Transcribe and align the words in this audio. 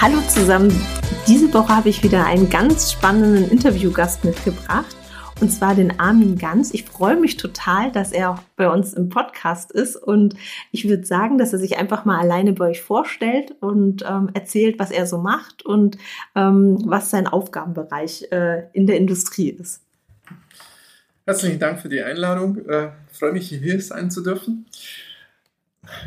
Hallo 0.00 0.20
zusammen. 0.28 0.70
Diese 1.26 1.52
Woche 1.52 1.74
habe 1.74 1.88
ich 1.88 2.04
wieder 2.04 2.24
einen 2.24 2.48
ganz 2.48 2.92
spannenden 2.92 3.50
Interviewgast 3.50 4.24
mitgebracht. 4.24 4.94
Und 5.40 5.50
zwar 5.50 5.74
den 5.74 5.98
Armin 5.98 6.38
Ganz. 6.38 6.72
Ich 6.72 6.84
freue 6.84 7.16
mich 7.16 7.36
total, 7.36 7.90
dass 7.90 8.12
er 8.12 8.30
auch 8.30 8.38
bei 8.54 8.70
uns 8.70 8.94
im 8.94 9.08
Podcast 9.08 9.72
ist. 9.72 9.96
Und 9.96 10.36
ich 10.70 10.88
würde 10.88 11.04
sagen, 11.04 11.36
dass 11.36 11.52
er 11.52 11.58
sich 11.58 11.78
einfach 11.78 12.04
mal 12.04 12.20
alleine 12.20 12.52
bei 12.52 12.66
euch 12.66 12.80
vorstellt 12.80 13.56
und 13.58 14.04
ähm, 14.08 14.30
erzählt, 14.34 14.78
was 14.78 14.92
er 14.92 15.04
so 15.04 15.18
macht 15.18 15.66
und 15.66 15.98
ähm, 16.36 16.78
was 16.84 17.10
sein 17.10 17.26
Aufgabenbereich 17.26 18.30
äh, 18.30 18.68
in 18.72 18.86
der 18.86 18.98
Industrie 18.98 19.50
ist. 19.50 19.82
Herzlichen 21.26 21.58
Dank 21.58 21.80
für 21.80 21.88
die 21.88 22.02
Einladung. 22.02 22.64
Äh, 22.68 22.90
freue 23.10 23.32
mich, 23.32 23.48
hier 23.48 23.82
sein 23.82 24.12
zu 24.12 24.22
dürfen. 24.22 24.66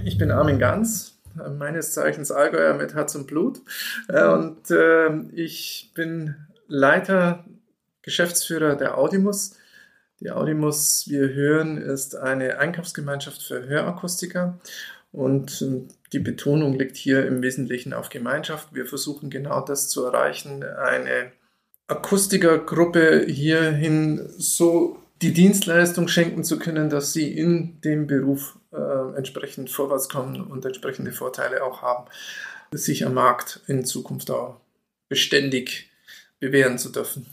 Ich 0.06 0.18
bin 0.18 0.32
Armin 0.32 0.60
Ganz, 0.60 1.11
meines 1.58 1.94
Zeichens 1.94 2.32
Allgäuer 2.32 2.74
mit 2.74 2.94
Herz 2.94 3.16
und 3.16 3.28
Blut. 3.28 3.62
Äh, 4.08 4.26
und 4.26 4.72
äh, 4.72 5.10
ich 5.34 5.92
bin 5.94 6.36
Leiter, 6.68 7.46
Geschäftsführer 8.02 8.76
der 8.76 8.98
Audimus. 8.98 9.56
Die 10.20 10.32
Audimus, 10.32 11.06
wir 11.08 11.34
hören, 11.34 11.78
ist 11.78 12.16
eine 12.16 12.60
Einkaufsgemeinschaft 12.60 13.42
für 13.42 13.66
Hörakustiker. 13.68 14.60
Und 15.12 15.62
äh, 15.62 15.88
die 16.14 16.20
Betonung 16.20 16.74
liegt 16.74 16.96
hier 16.96 17.26
im 17.26 17.42
Wesentlichen 17.42 17.94
auf 17.94 18.10
Gemeinschaft. 18.10 18.74
Wir 18.74 18.86
versuchen 18.86 19.30
genau 19.30 19.62
das 19.62 19.90
zu 19.90 20.06
erreichen, 20.06 20.64
eine 20.64 21.32
Akustikergruppe 21.88 23.26
hierhin 23.28 24.30
so 24.38 24.98
die 25.22 25.34
Dienstleistung 25.34 26.08
schenken 26.08 26.44
zu 26.44 26.58
können, 26.58 26.90
dass 26.90 27.14
sie 27.14 27.32
in 27.32 27.80
dem 27.82 28.08
Beruf 28.08 28.58
äh, 28.72 29.18
entsprechend 29.18 29.70
vorwärts 29.70 30.10
kommen 30.10 30.42
und 30.42 30.66
entsprechende 30.66 31.12
Vorteile 31.12 31.64
auch 31.64 31.82
haben, 31.82 32.06
sich 32.74 33.06
am 33.06 33.14
Markt 33.14 33.62
in 33.68 33.86
Zukunft 33.86 34.32
auch 34.32 34.60
beständig 35.10 35.90
bewähren 36.40 36.78
zu 36.78 36.90
dürfen. 36.90 37.28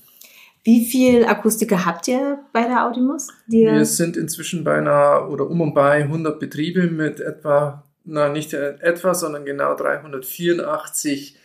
Wie 0.65 0.85
viel 0.85 1.25
Akustiker 1.25 1.87
habt 1.87 2.09
ihr 2.09 2.41
bei 2.53 2.65
der 2.65 2.87
Audimus? 2.87 3.29
Wir 3.47 3.85
sind 3.87 4.17
inzwischen 4.17 4.65
beinahe 4.65 5.29
oder 5.29 5.49
um 5.49 5.61
und 5.61 5.73
bei 5.73 6.03
100 6.03 6.39
Betriebe 6.39 6.89
mit 6.89 7.21
etwa, 7.21 7.85
na 8.05 8.29
nicht 8.29 8.53
etwa, 8.53 9.15
sondern 9.15 9.47
genau 9.47 9.75
384 9.75 11.39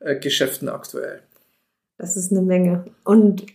äh, 0.00 0.16
Geschäften 0.20 0.68
aktuell. 0.68 1.22
Das 1.96 2.16
ist 2.16 2.30
eine 2.30 2.42
Menge. 2.42 2.84
Und 3.02 3.46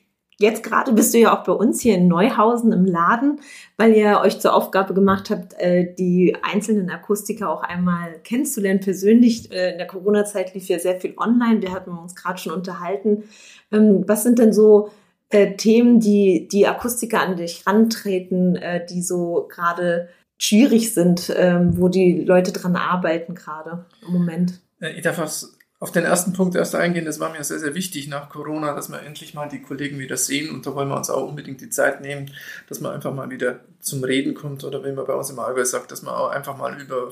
Jetzt 0.44 0.62
gerade 0.62 0.92
bist 0.92 1.14
du 1.14 1.20
ja 1.20 1.34
auch 1.34 1.46
bei 1.46 1.54
uns 1.54 1.80
hier 1.80 1.96
in 1.96 2.10
Neuhausen 2.10 2.74
im 2.74 2.84
Laden, 2.84 3.40
weil 3.78 3.96
ihr 3.96 4.20
euch 4.20 4.42
zur 4.42 4.54
Aufgabe 4.54 4.94
gemacht 4.94 5.30
habt, 5.30 5.54
äh, 5.54 5.96
die 5.98 6.36
einzelnen 6.42 6.90
Akustiker 6.90 7.50
auch 7.50 7.64
einmal 7.64 8.20
kennenzulernen 8.26 8.82
persönlich. 8.82 9.54
Äh, 9.54 9.72
in 9.72 9.78
der 9.78 9.88
Corona-Zeit 9.88 10.54
lief 10.54 10.68
ja 10.68 10.80
sehr 10.80 11.00
viel 11.00 11.14
online, 11.16 11.62
wir 11.62 11.72
hatten 11.72 11.92
uns 11.92 12.14
gerade 12.14 12.40
schon 12.40 12.52
unterhalten. 12.52 13.24
Ähm, 13.72 14.04
was 14.06 14.24
sind 14.24 14.38
denn 14.38 14.52
so 14.52 14.90
äh, 15.30 15.56
Themen, 15.56 16.02
die 16.02 16.50
die 16.52 16.68
Akustiker 16.68 17.22
an 17.22 17.38
dich 17.38 17.66
rantreten, 17.66 18.60
die 18.90 19.02
so 19.02 19.48
gerade 19.50 20.10
schwierig 20.38 20.94
sind, 20.94 21.34
ähm, 21.38 21.78
wo 21.78 21.88
die 21.88 22.20
Leute 22.20 22.52
dran 22.52 22.76
arbeiten 22.76 23.34
gerade 23.34 23.86
im 24.06 24.12
Moment? 24.12 24.60
Ich 24.82 25.04
darf 25.04 25.20
was 25.20 25.58
auf 25.84 25.92
den 25.92 26.06
ersten 26.06 26.32
Punkt 26.32 26.56
erst 26.56 26.76
eingehen, 26.76 27.04
das 27.04 27.20
war 27.20 27.30
mir 27.30 27.44
sehr, 27.44 27.60
sehr 27.60 27.76
wichtig 27.76 28.08
nach 28.08 28.30
Corona, 28.30 28.74
dass 28.74 28.88
wir 28.88 29.02
endlich 29.02 29.34
mal 29.34 29.50
die 29.50 29.62
Kollegen 29.62 30.00
wieder 30.00 30.16
sehen 30.16 30.50
und 30.50 30.66
da 30.66 30.74
wollen 30.76 30.88
wir 30.88 30.96
uns 30.96 31.10
auch 31.10 31.28
unbedingt 31.28 31.60
die 31.60 31.70
Zeit 31.70 32.00
nehmen, 32.00 32.32
dass 32.70 32.80
man 32.80 32.94
einfach 32.94 33.14
mal 33.14 33.30
wieder 33.30 33.60
zum 33.82 34.02
Reden 34.02 34.34
kommt 34.34 34.64
oder 34.64 34.82
wie 34.86 34.94
man 34.94 35.06
bei 35.06 35.14
uns 35.14 35.30
im 35.30 35.40
Allgäu 35.40 35.66
sagt, 35.66 35.92
dass 35.92 36.02
man 36.02 36.16
auch 36.16 36.30
einfach 36.30 36.56
mal 36.56 36.80
über 36.82 37.12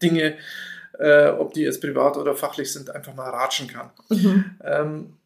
Dinge, 0.00 0.38
äh, 0.98 1.28
ob 1.28 1.52
die 1.52 1.60
jetzt 1.60 1.82
privat 1.82 2.16
oder 2.16 2.34
fachlich 2.34 2.72
sind, 2.72 2.88
einfach 2.88 3.14
mal 3.14 3.28
ratschen 3.28 3.68
kann. 3.68 3.90
Mhm. 4.08 4.44
Ähm, 4.64 5.16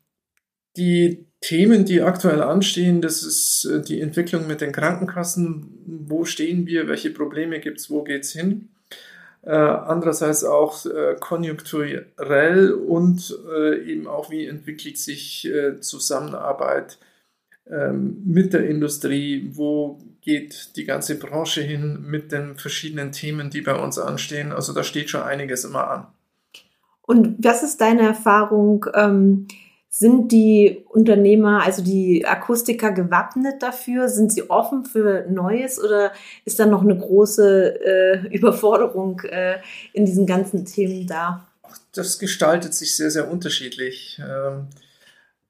die 0.77 1.25
Themen, 1.41 1.85
die 1.85 2.03
aktuell 2.03 2.43
anstehen, 2.43 3.01
das 3.01 3.23
ist 3.23 3.65
äh, 3.65 3.81
die 3.81 4.01
Entwicklung 4.01 4.49
mit 4.49 4.61
den 4.61 4.73
Krankenkassen. 4.73 5.69
Wo 6.09 6.25
stehen 6.25 6.67
wir? 6.67 6.89
Welche 6.89 7.11
Probleme 7.11 7.61
gibt 7.61 7.79
es? 7.79 7.91
Wo 7.91 8.03
geht 8.03 8.25
es 8.25 8.33
hin? 8.33 8.71
Äh, 9.43 9.51
andererseits 9.51 10.45
auch 10.45 10.87
äh, 10.87 11.17
konjunkturell 11.19 12.73
und 12.73 13.37
äh, 13.53 13.83
eben 13.91 14.07
auch, 14.07 14.31
wie 14.31 14.47
entwickelt 14.47 14.99
sich 14.99 15.47
äh, 15.47 15.81
Zusammenarbeit 15.81 16.99
ähm, 17.69 18.23
mit 18.25 18.53
der 18.53 18.69
Industrie, 18.69 19.51
wo 19.55 20.01
geht 20.21 20.77
die 20.77 20.85
ganze 20.85 21.19
Branche 21.19 21.63
hin 21.63 22.05
mit 22.07 22.31
den 22.31 22.57
verschiedenen 22.57 23.11
Themen, 23.11 23.51
die 23.51 23.63
bei 23.63 23.75
uns 23.75 23.99
anstehen. 23.99 24.53
Also 24.53 24.73
da 24.73 24.85
steht 24.85 25.11
schon 25.11 25.23
einiges 25.23 25.65
immer 25.65 25.91
an. 25.91 26.07
Und 27.03 27.45
was 27.45 27.65
ist 27.65 27.81
deine 27.81 28.03
Erfahrung? 28.03 28.87
Ähm 28.95 29.49
sind 29.95 30.33
die 30.33 30.87
Unternehmer, 30.89 31.63
also 31.63 31.83
die 31.83 32.25
Akustiker 32.25 32.93
gewappnet 32.93 33.63
dafür? 33.63 34.09
Sind 34.09 34.33
sie 34.33 34.49
offen 34.49 34.87
für 34.87 35.27
Neues 35.29 35.79
oder 35.79 36.13
ist 36.47 36.59
da 36.59 36.65
noch 36.65 36.81
eine 36.81 36.97
große 36.97 37.79
äh, 37.85 38.35
Überforderung 38.35 39.21
äh, 39.21 39.59
in 39.93 40.07
diesen 40.07 40.27
ganzen 40.27 40.65
Themen 40.65 41.07
da? 41.07 41.47
Das 41.95 42.19
gestaltet 42.19 42.73
sich 42.73 42.97
sehr, 42.97 43.11
sehr 43.11 43.31
unterschiedlich. 43.31 44.19
Ähm, 44.19 44.69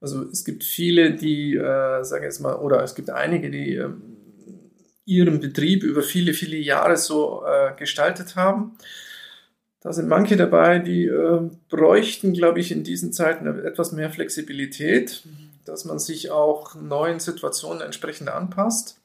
also 0.01 0.25
es 0.25 0.45
gibt 0.45 0.65
viele, 0.65 1.15
die, 1.15 1.55
äh, 1.55 2.03
sagen 2.03 2.25
jetzt 2.25 2.41
mal, 2.41 2.57
oder 2.57 2.83
es 2.83 2.97
gibt 2.97 3.11
einige, 3.11 3.49
die 3.49 3.77
äh, 3.77 3.91
ihren 5.05 5.39
Betrieb 5.39 5.85
über 5.85 6.03
viele, 6.03 6.35
viele 6.35 6.57
Jahre 6.57 6.97
so 6.97 7.45
äh, 7.47 7.77
gestaltet 7.79 8.35
haben 8.35 8.77
da 9.83 9.93
sind 9.93 10.09
manche 10.09 10.37
dabei, 10.37 10.79
die 10.79 11.07
äh, 11.07 11.51
bräuchten, 11.69 12.33
glaube 12.33 12.61
ich, 12.61 12.71
in 12.71 12.85
diesen 12.85 13.13
Zeiten 13.13 13.47
etwas 13.47 13.91
mehr 13.91 14.11
Flexibilität, 14.11 15.25
dass 15.65 15.85
man 15.85 15.99
sich 15.99 16.31
auch 16.31 16.77
neuen 16.77 17.19
Situationen 17.19 17.83
entsprechend 17.83 18.29
anpasst. 18.29 19.01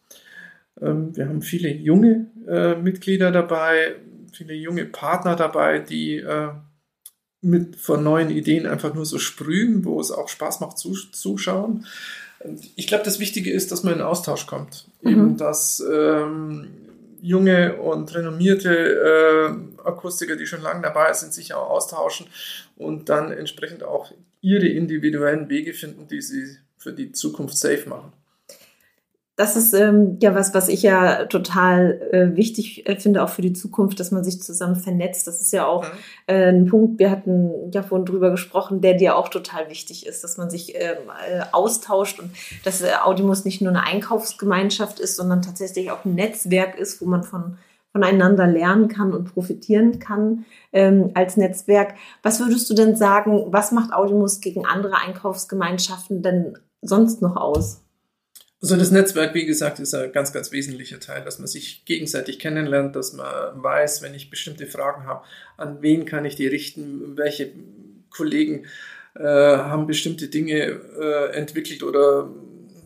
Ähm, 0.80 1.16
wir 1.16 1.28
haben 1.28 1.42
viele 1.42 1.70
junge 1.70 2.28
äh, 2.48 2.76
Mitglieder 2.76 3.32
dabei, 3.32 3.96
viele 4.32 4.54
junge 4.54 4.86
Partner 4.86 5.36
dabei, 5.36 5.80
die 5.80 6.18
äh, 6.18 6.50
mit 7.42 7.76
von 7.76 8.04
neuen 8.04 8.30
Ideen 8.30 8.68
einfach 8.68 8.94
nur 8.94 9.06
so 9.06 9.18
sprühen, 9.18 9.84
wo 9.84 10.00
es 10.00 10.12
auch 10.12 10.28
Spaß 10.30 10.60
macht 10.60 10.78
zu, 10.78 10.94
zuschauen. 10.94 11.88
Ich 12.76 12.86
glaube, 12.86 13.04
das 13.04 13.20
Wichtige 13.20 13.52
ist, 13.52 13.72
dass 13.72 13.84
man 13.84 13.96
in 13.96 14.02
Austausch 14.02 14.46
kommt. 14.46 14.88
Mhm. 15.02 15.10
Eben, 15.10 15.38
dass 15.38 15.84
ähm, 15.92 16.68
junge 17.22 17.78
und 17.78 18.14
renommierte 18.14 18.70
äh, 18.70 19.77
Akustiker, 19.88 20.36
die 20.36 20.46
schon 20.46 20.62
lange 20.62 20.82
dabei 20.82 21.14
sind, 21.14 21.34
sich 21.34 21.54
auch 21.54 21.70
austauschen 21.70 22.28
und 22.76 23.10
dann 23.10 23.32
entsprechend 23.32 23.84
auch 23.84 24.12
ihre 24.42 24.68
individuellen 24.68 25.50
Wege 25.50 25.74
finden, 25.74 26.08
die 26.08 26.22
sie 26.22 26.58
für 26.78 26.94
die 26.94 27.12
Zukunft 27.12 27.58
safe 27.58 27.90
machen. 27.90 28.14
Das 29.38 29.56
ist 29.56 29.76
ähm, 29.76 30.18
ja 30.20 30.34
was, 30.34 30.56
was 30.56 30.68
ich 30.68 30.82
ja 30.82 31.26
total 31.26 32.02
äh, 32.12 32.36
wichtig 32.36 32.90
äh, 32.90 32.96
finde, 32.96 33.24
auch 33.24 33.30
für 33.30 33.44
die 33.44 33.54
Zukunft, 33.54 34.00
dass 34.00 34.10
man 34.10 34.24
sich 34.24 34.42
zusammen 34.42 34.78
vernetzt. 34.78 35.28
Das 35.28 35.40
ist 35.40 35.54
ja 35.54 35.68
auch 35.68 35.84
mhm. 35.84 35.98
äh, 36.26 36.50
ein 36.50 36.66
Punkt, 36.66 36.98
wir 36.98 37.12
hatten 37.12 37.72
ja 37.72 37.84
vorhin 37.84 38.08
drüber 38.08 38.32
gesprochen, 38.32 38.82
der 38.82 38.96
dir 38.96 39.16
auch 39.16 39.30
total 39.30 39.70
wichtig 39.70 40.08
ist, 40.08 40.24
dass 40.24 40.38
man 40.38 40.50
sich 40.50 40.74
ähm, 40.74 40.98
äh, 41.30 41.42
austauscht 41.52 42.20
und 42.20 42.32
dass 42.64 42.82
äh, 42.82 42.90
Audimus 43.04 43.46
nicht 43.46 43.62
nur 43.62 43.70
eine 43.70 43.84
Einkaufsgemeinschaft 43.84 45.00
ist, 45.00 45.18
sondern 45.18 45.44
tatsächlich 45.44 45.92
auch 45.92 46.04
ein 46.04 46.16
Netzwerk 46.16 46.76
ist, 46.76 47.00
wo 47.00 47.06
man 47.06 47.22
von 47.24 47.60
voneinander 47.98 48.46
lernen 48.46 48.90
kann 48.90 49.12
und 49.12 49.34
profitieren 49.34 49.98
kann 49.98 50.46
ähm, 50.72 51.10
als 51.16 51.36
Netzwerk. 51.36 51.96
Was 52.22 52.40
würdest 52.40 52.70
du 52.70 52.76
denn 52.76 52.96
sagen, 52.96 53.48
was 53.48 53.72
macht 53.72 53.92
Audimus 53.92 54.40
gegen 54.40 54.68
andere 54.68 54.98
Einkaufsgemeinschaften 54.98 56.22
denn 56.22 56.60
sonst 56.84 57.24
noch 57.24 57.36
aus? 57.36 57.82
Also 58.62 58.76
das 58.76 58.92
Netzwerk, 58.92 59.34
wie 59.34 59.48
gesagt, 59.48 59.80
ist 59.80 59.96
ein 59.96 60.12
ganz, 60.12 60.32
ganz 60.32 60.52
wesentlicher 60.52 61.00
Teil, 61.00 61.24
dass 61.24 61.40
man 61.40 61.48
sich 61.48 61.86
gegenseitig 61.86 62.38
kennenlernt, 62.38 62.96
dass 62.96 63.14
man 63.14 63.64
weiß, 63.64 64.04
wenn 64.04 64.14
ich 64.14 64.30
bestimmte 64.30 64.68
Fragen 64.68 65.06
habe, 65.08 65.24
an 65.58 65.82
wen 65.82 66.06
kann 66.06 66.26
ich 66.26 66.36
die 66.36 66.48
richten, 66.48 67.18
welche 67.18 67.52
Kollegen 68.16 68.66
äh, 69.16 69.24
haben 69.24 69.88
bestimmte 69.88 70.28
Dinge 70.28 70.80
äh, 71.00 71.32
entwickelt 71.36 71.82
oder 71.82 72.30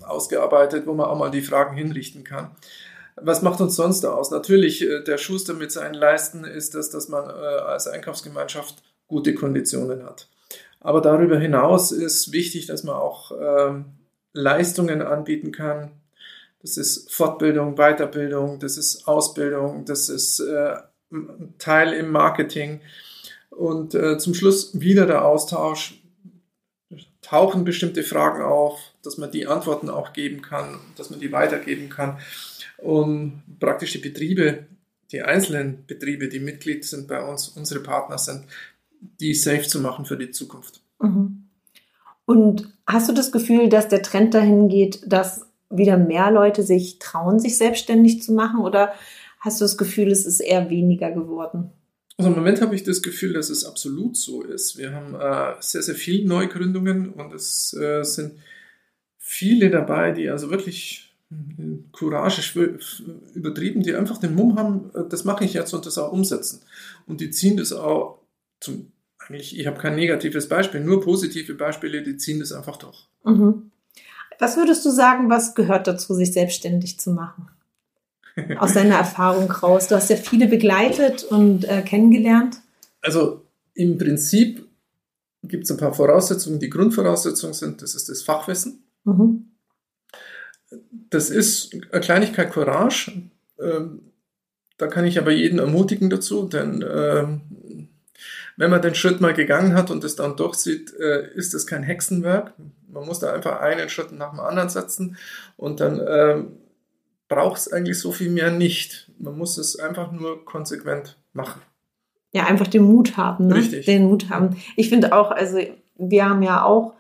ausgearbeitet, 0.06 0.88
wo 0.88 0.94
man 0.94 1.08
auch 1.08 1.18
mal 1.18 1.32
die 1.32 1.42
Fragen 1.42 1.76
hinrichten 1.76 2.24
kann. 2.24 2.52
Was 3.24 3.42
macht 3.42 3.62
uns 3.62 3.76
sonst 3.76 4.06
aus? 4.06 4.32
Natürlich, 4.32 4.82
äh, 4.82 5.04
der 5.04 5.18
Schuster 5.18 5.54
mit 5.54 5.72
seinen 5.72 5.94
Leisten 5.94 6.44
ist 6.44 6.76
das, 6.76 6.90
dass 6.90 7.08
man 7.10 7.30
äh, 7.30 7.32
als 7.32 7.88
Einkaufsgemeinschaft 7.88 8.82
gute 9.08 9.36
Konditionen 9.36 10.04
hat. 10.04 10.28
Aber 10.80 11.02
darüber 11.02 11.38
hinaus 11.38 11.92
ist 11.92 12.32
wichtig, 12.32 12.66
dass 12.66 12.84
man 12.84 12.96
auch 12.96 13.32
ähm, 13.40 13.86
Leistungen 14.34 15.02
anbieten 15.02 15.52
kann. 15.52 15.92
Das 16.62 16.78
ist 16.78 17.12
Fortbildung, 17.12 17.76
Weiterbildung, 17.76 18.60
das 18.60 18.78
ist 18.78 19.08
Ausbildung, 19.08 19.86
das 19.86 20.10
ist 20.10 20.40
äh, 20.40 20.76
Teil 21.58 21.94
im 21.94 22.12
Marketing. 22.12 22.82
Und 23.50 23.92
zum 23.92 24.34
Schluss 24.34 24.80
wieder 24.80 25.06
der 25.06 25.26
Austausch. 25.26 26.02
Tauchen 27.22 27.66
bestimmte 27.66 28.02
Fragen 28.02 28.42
auf, 28.42 28.80
dass 29.04 29.18
man 29.18 29.30
die 29.30 29.46
Antworten 29.46 29.90
auch 29.90 30.14
geben 30.14 30.42
kann, 30.42 30.80
dass 30.96 31.10
man 31.10 31.20
die 31.20 31.32
weitergeben 31.32 31.90
kann, 31.90 32.20
um 32.82 33.42
praktisch 33.60 33.94
die 33.94 34.00
Betriebe, 34.00 34.66
die 35.12 35.22
einzelnen 35.22 35.86
Betriebe, 35.88 36.30
die 36.30 36.40
Mitglied 36.40 36.86
sind 36.86 37.08
bei 37.08 37.22
uns, 37.24 37.50
unsere 37.50 37.82
Partner 37.82 38.18
sind, 38.18 38.46
die 39.20 39.34
safe 39.34 39.64
zu 39.64 39.82
machen 39.82 40.06
für 40.06 40.18
die 40.18 40.32
Zukunft. 40.32 40.82
Mhm. 41.00 41.46
Und 42.26 42.74
hast 42.88 43.10
du 43.10 43.14
das 43.14 43.32
Gefühl, 43.32 43.70
dass 43.70 43.90
der 43.90 44.02
Trend 44.02 44.34
dahin 44.34 44.70
geht, 44.70 45.02
dass 45.06 45.48
wieder 45.70 45.98
mehr 45.98 46.32
Leute 46.32 46.64
sich 46.64 47.00
trauen, 47.00 47.40
sich 47.40 47.58
selbstständig 47.58 48.22
zu 48.22 48.34
machen? 48.34 48.62
Oder 48.62 48.94
hast 49.40 49.60
du 49.60 49.66
das 49.66 49.78
Gefühl, 49.78 50.12
es 50.12 50.26
ist 50.26 50.40
eher 50.40 50.70
weniger 50.70 51.12
geworden? 51.12 51.72
Also 52.18 52.30
im 52.30 52.38
Moment 52.38 52.62
habe 52.62 52.76
ich 52.76 52.84
das 52.84 53.02
Gefühl, 53.02 53.34
dass 53.34 53.50
es 53.50 53.66
absolut 53.66 54.16
so 54.16 54.44
ist. 54.44 54.78
Wir 54.78 54.94
haben 54.94 55.16
äh, 55.16 55.56
sehr, 55.60 55.82
sehr 55.82 55.96
viele 55.96 56.28
Neugründungen 56.28 57.10
und 57.10 57.34
es 57.34 57.74
äh, 57.74 58.04
sind 58.04 58.34
viele 59.18 59.70
dabei, 59.70 60.12
die 60.12 60.30
also 60.30 60.52
wirklich 60.52 61.11
Courage 61.94 62.78
übertrieben, 63.34 63.84
die 63.84 63.96
einfach 63.96 64.18
den 64.18 64.36
Mumm 64.36 64.58
haben, 64.58 64.92
äh, 64.94 65.08
das 65.08 65.24
mache 65.24 65.46
ich 65.46 65.54
jetzt 65.54 65.74
und 65.74 65.86
das 65.86 65.98
auch 65.98 66.12
umsetzen. 66.12 66.62
Und 67.08 67.22
die 67.22 67.32
ziehen 67.32 67.58
das 67.58 67.72
auch 67.72 68.20
zum, 68.60 68.92
eigentlich, 69.20 69.58
ich 69.58 69.68
habe 69.68 69.80
kein 69.80 69.96
negatives 69.96 70.50
Beispiel, 70.50 70.82
nur 70.82 71.02
positive 71.02 71.54
Beispiele, 71.54 72.04
die 72.04 72.18
ziehen 72.18 72.40
das 72.40 72.52
einfach 72.52 72.78
durch. 72.78 73.08
Mhm. 73.24 73.72
Was 74.40 74.58
würdest 74.58 74.84
du 74.86 74.90
sagen, 74.90 75.30
was 75.30 75.56
gehört 75.56 75.88
dazu, 75.88 76.14
sich 76.16 76.34
selbstständig 76.34 77.00
zu 77.00 77.12
machen? 77.12 77.50
Aus 78.60 78.74
deiner 78.74 78.96
Erfahrung 78.96 79.52
raus. 79.52 79.88
Du 79.88 79.96
hast 79.96 80.10
ja 80.10 80.16
viele 80.16 80.48
begleitet 80.48 81.24
und 81.24 81.66
äh, 81.66 81.82
kennengelernt. 81.82 82.62
Also 83.02 83.46
im 83.74 83.98
Prinzip 83.98 84.66
gibt 85.44 85.66
es 85.66 85.72
ein 85.72 85.78
paar 85.78 85.94
Voraussetzungen. 85.94 86.60
Die 86.60 86.70
Grundvoraussetzungen 86.70 87.54
sind, 87.54 87.82
das 87.82 87.94
ist 87.94 88.10
das 88.10 88.22
Fachwissen. 88.22 88.84
Mhm. 89.04 89.51
Das 91.10 91.30
ist 91.30 91.74
eine 91.92 92.02
Kleinigkeit 92.02 92.52
Courage. 92.52 93.12
Ähm, 93.60 94.02
da 94.78 94.88
kann 94.88 95.06
ich 95.06 95.20
aber 95.20 95.32
jeden 95.32 95.60
ermutigen 95.60 96.10
dazu, 96.10 96.48
denn 96.48 96.84
ähm, 96.90 97.42
wenn 98.58 98.72
man 98.72 98.82
den 98.82 98.96
Schritt 98.96 99.22
mal 99.22 99.34
gegangen 99.34 99.76
hat 99.76 99.92
und 99.92 100.04
es 100.04 100.16
dann 100.16 100.36
durchzieht, 100.36 100.94
äh, 101.00 101.28
ist 101.34 101.54
es 101.54 101.68
kein 101.68 101.84
Hexenwerk. 101.84 102.54
Man 102.88 103.06
muss 103.06 103.20
da 103.20 103.34
einfach 103.34 103.60
einen 103.60 103.90
Schritt 103.90 104.12
nach 104.12 104.32
dem 104.32 104.40
anderen 104.40 104.70
setzen 104.70 105.18
und 105.58 105.80
dann 105.80 106.02
ähm, 106.08 106.58
braucht 107.28 107.60
es 107.60 107.72
eigentlich 107.72 108.00
so 108.00 108.12
viel 108.12 108.30
mehr 108.30 108.52
nicht. 108.52 109.10
Man 109.18 109.38
muss 109.38 109.58
es 109.58 109.80
einfach 109.80 110.12
nur 110.12 110.44
konsequent 110.46 111.18
machen. 111.34 111.62
Ja, 112.34 112.46
einfach 112.46 112.68
den 112.68 112.84
Mut 112.84 113.18
haben. 113.18 113.48
Ne? 113.48 113.56
Richtig. 113.56 113.86
Den 113.86 114.06
Mut 114.06 114.30
haben. 114.30 114.58
Ich 114.76 114.90
finde 114.90 115.14
auch, 115.14 115.32
also 115.32 115.60
wir 115.98 116.30
haben 116.30 116.44
ja 116.44 116.64
auch, 116.64 116.94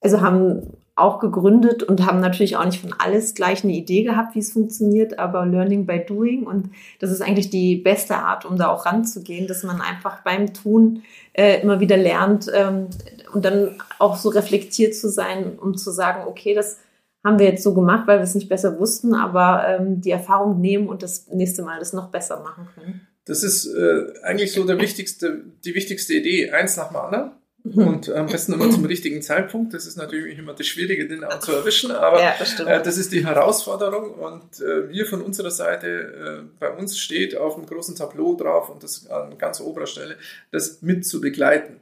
also 0.00 0.20
haben 0.20 0.75
auch 0.96 1.20
gegründet 1.20 1.82
und 1.82 2.06
haben 2.06 2.20
natürlich 2.20 2.56
auch 2.56 2.64
nicht 2.64 2.80
von 2.80 2.94
alles 2.98 3.34
gleich 3.34 3.62
eine 3.62 3.74
Idee 3.74 4.02
gehabt, 4.02 4.34
wie 4.34 4.38
es 4.38 4.52
funktioniert, 4.52 5.18
aber 5.18 5.44
Learning 5.44 5.84
by 5.84 6.02
Doing 6.04 6.44
und 6.44 6.70
das 7.00 7.10
ist 7.10 7.20
eigentlich 7.20 7.50
die 7.50 7.76
beste 7.76 8.16
Art, 8.16 8.46
um 8.46 8.56
da 8.56 8.68
auch 8.68 8.86
ranzugehen, 8.86 9.46
dass 9.46 9.62
man 9.62 9.82
einfach 9.82 10.22
beim 10.22 10.54
Tun 10.54 11.02
äh, 11.34 11.60
immer 11.60 11.80
wieder 11.80 11.98
lernt 11.98 12.50
ähm, 12.52 12.86
und 13.34 13.44
dann 13.44 13.76
auch 13.98 14.16
so 14.16 14.30
reflektiert 14.30 14.94
zu 14.94 15.10
sein, 15.10 15.58
um 15.58 15.76
zu 15.76 15.90
sagen, 15.90 16.22
okay, 16.26 16.54
das 16.54 16.78
haben 17.22 17.38
wir 17.38 17.46
jetzt 17.46 17.62
so 17.62 17.74
gemacht, 17.74 18.06
weil 18.06 18.18
wir 18.18 18.24
es 18.24 18.34
nicht 18.34 18.48
besser 18.48 18.78
wussten, 18.78 19.12
aber 19.12 19.66
ähm, 19.68 20.00
die 20.00 20.12
Erfahrung 20.12 20.60
nehmen 20.62 20.88
und 20.88 21.02
das 21.02 21.28
nächste 21.28 21.62
Mal 21.62 21.78
das 21.78 21.92
noch 21.92 22.10
besser 22.10 22.40
machen 22.40 22.68
können. 22.74 23.06
Das 23.26 23.42
ist 23.42 23.66
äh, 23.66 24.04
eigentlich 24.22 24.52
so 24.52 24.64
der 24.64 24.80
wichtigste, 24.80 25.44
die 25.64 25.74
wichtigste 25.74 26.14
Idee, 26.14 26.52
eins 26.52 26.76
nach 26.76 26.88
dem 26.88 26.96
anderen. 26.96 27.32
Und 27.74 28.10
am 28.10 28.26
besten 28.26 28.52
immer 28.52 28.70
zum 28.70 28.84
richtigen 28.84 29.22
Zeitpunkt. 29.22 29.74
Das 29.74 29.86
ist 29.86 29.96
natürlich 29.96 30.38
immer 30.38 30.52
das 30.54 30.66
Schwierige, 30.66 31.08
den 31.08 31.24
auch 31.24 31.38
zu 31.40 31.52
erwischen, 31.52 31.90
aber 31.90 32.20
ja, 32.20 32.34
das, 32.38 32.60
äh, 32.60 32.82
das, 32.82 32.98
ist 32.98 33.12
die 33.12 33.24
Herausforderung. 33.24 34.14
Und 34.14 34.60
äh, 34.60 34.88
wir 34.90 35.06
von 35.06 35.22
unserer 35.22 35.50
Seite, 35.50 35.86
äh, 35.86 36.58
bei 36.60 36.70
uns 36.70 36.98
steht 36.98 37.36
auf 37.36 37.56
einem 37.56 37.66
großen 37.66 37.96
Tableau 37.96 38.36
drauf 38.36 38.68
und 38.68 38.82
das 38.82 39.06
an 39.08 39.38
ganz 39.38 39.60
oberer 39.60 39.86
Stelle, 39.86 40.16
das 40.52 40.82
mit 40.82 41.06
zu 41.06 41.20
begleiten. 41.20 41.80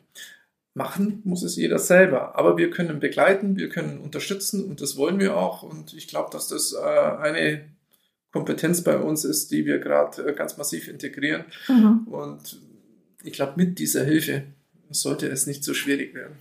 Machen 0.75 1.21
muss 1.25 1.43
es 1.43 1.57
jeder 1.57 1.79
selber, 1.79 2.37
aber 2.37 2.57
wir 2.57 2.71
können 2.71 2.99
begleiten, 2.99 3.57
wir 3.57 3.69
können 3.69 4.01
unterstützen 4.01 4.65
und 4.65 4.81
das 4.81 4.97
wollen 4.97 5.21
wir 5.21 5.37
auch. 5.37 5.63
Und 5.63 5.95
ich 5.95 6.09
glaube, 6.09 6.31
dass 6.33 6.49
das 6.49 6.73
äh, 6.73 6.79
eine 6.79 7.65
Kompetenz 8.33 8.83
bei 8.83 8.99
uns 8.99 9.25
ist, 9.25 9.53
die 9.53 9.67
wir 9.67 9.79
gerade 9.79 10.27
äh, 10.27 10.35
ganz 10.35 10.57
massiv 10.57 10.89
integrieren. 10.89 11.45
Mhm. 11.69 12.09
Und 12.09 12.61
ich 13.23 13.33
glaube, 13.33 13.53
mit 13.57 13.79
dieser 13.79 14.03
Hilfe 14.05 14.43
sollte 15.01 15.29
es 15.29 15.47
nicht 15.47 15.65
so 15.65 15.75
schwierig 15.75 16.15
werden. 16.15 16.37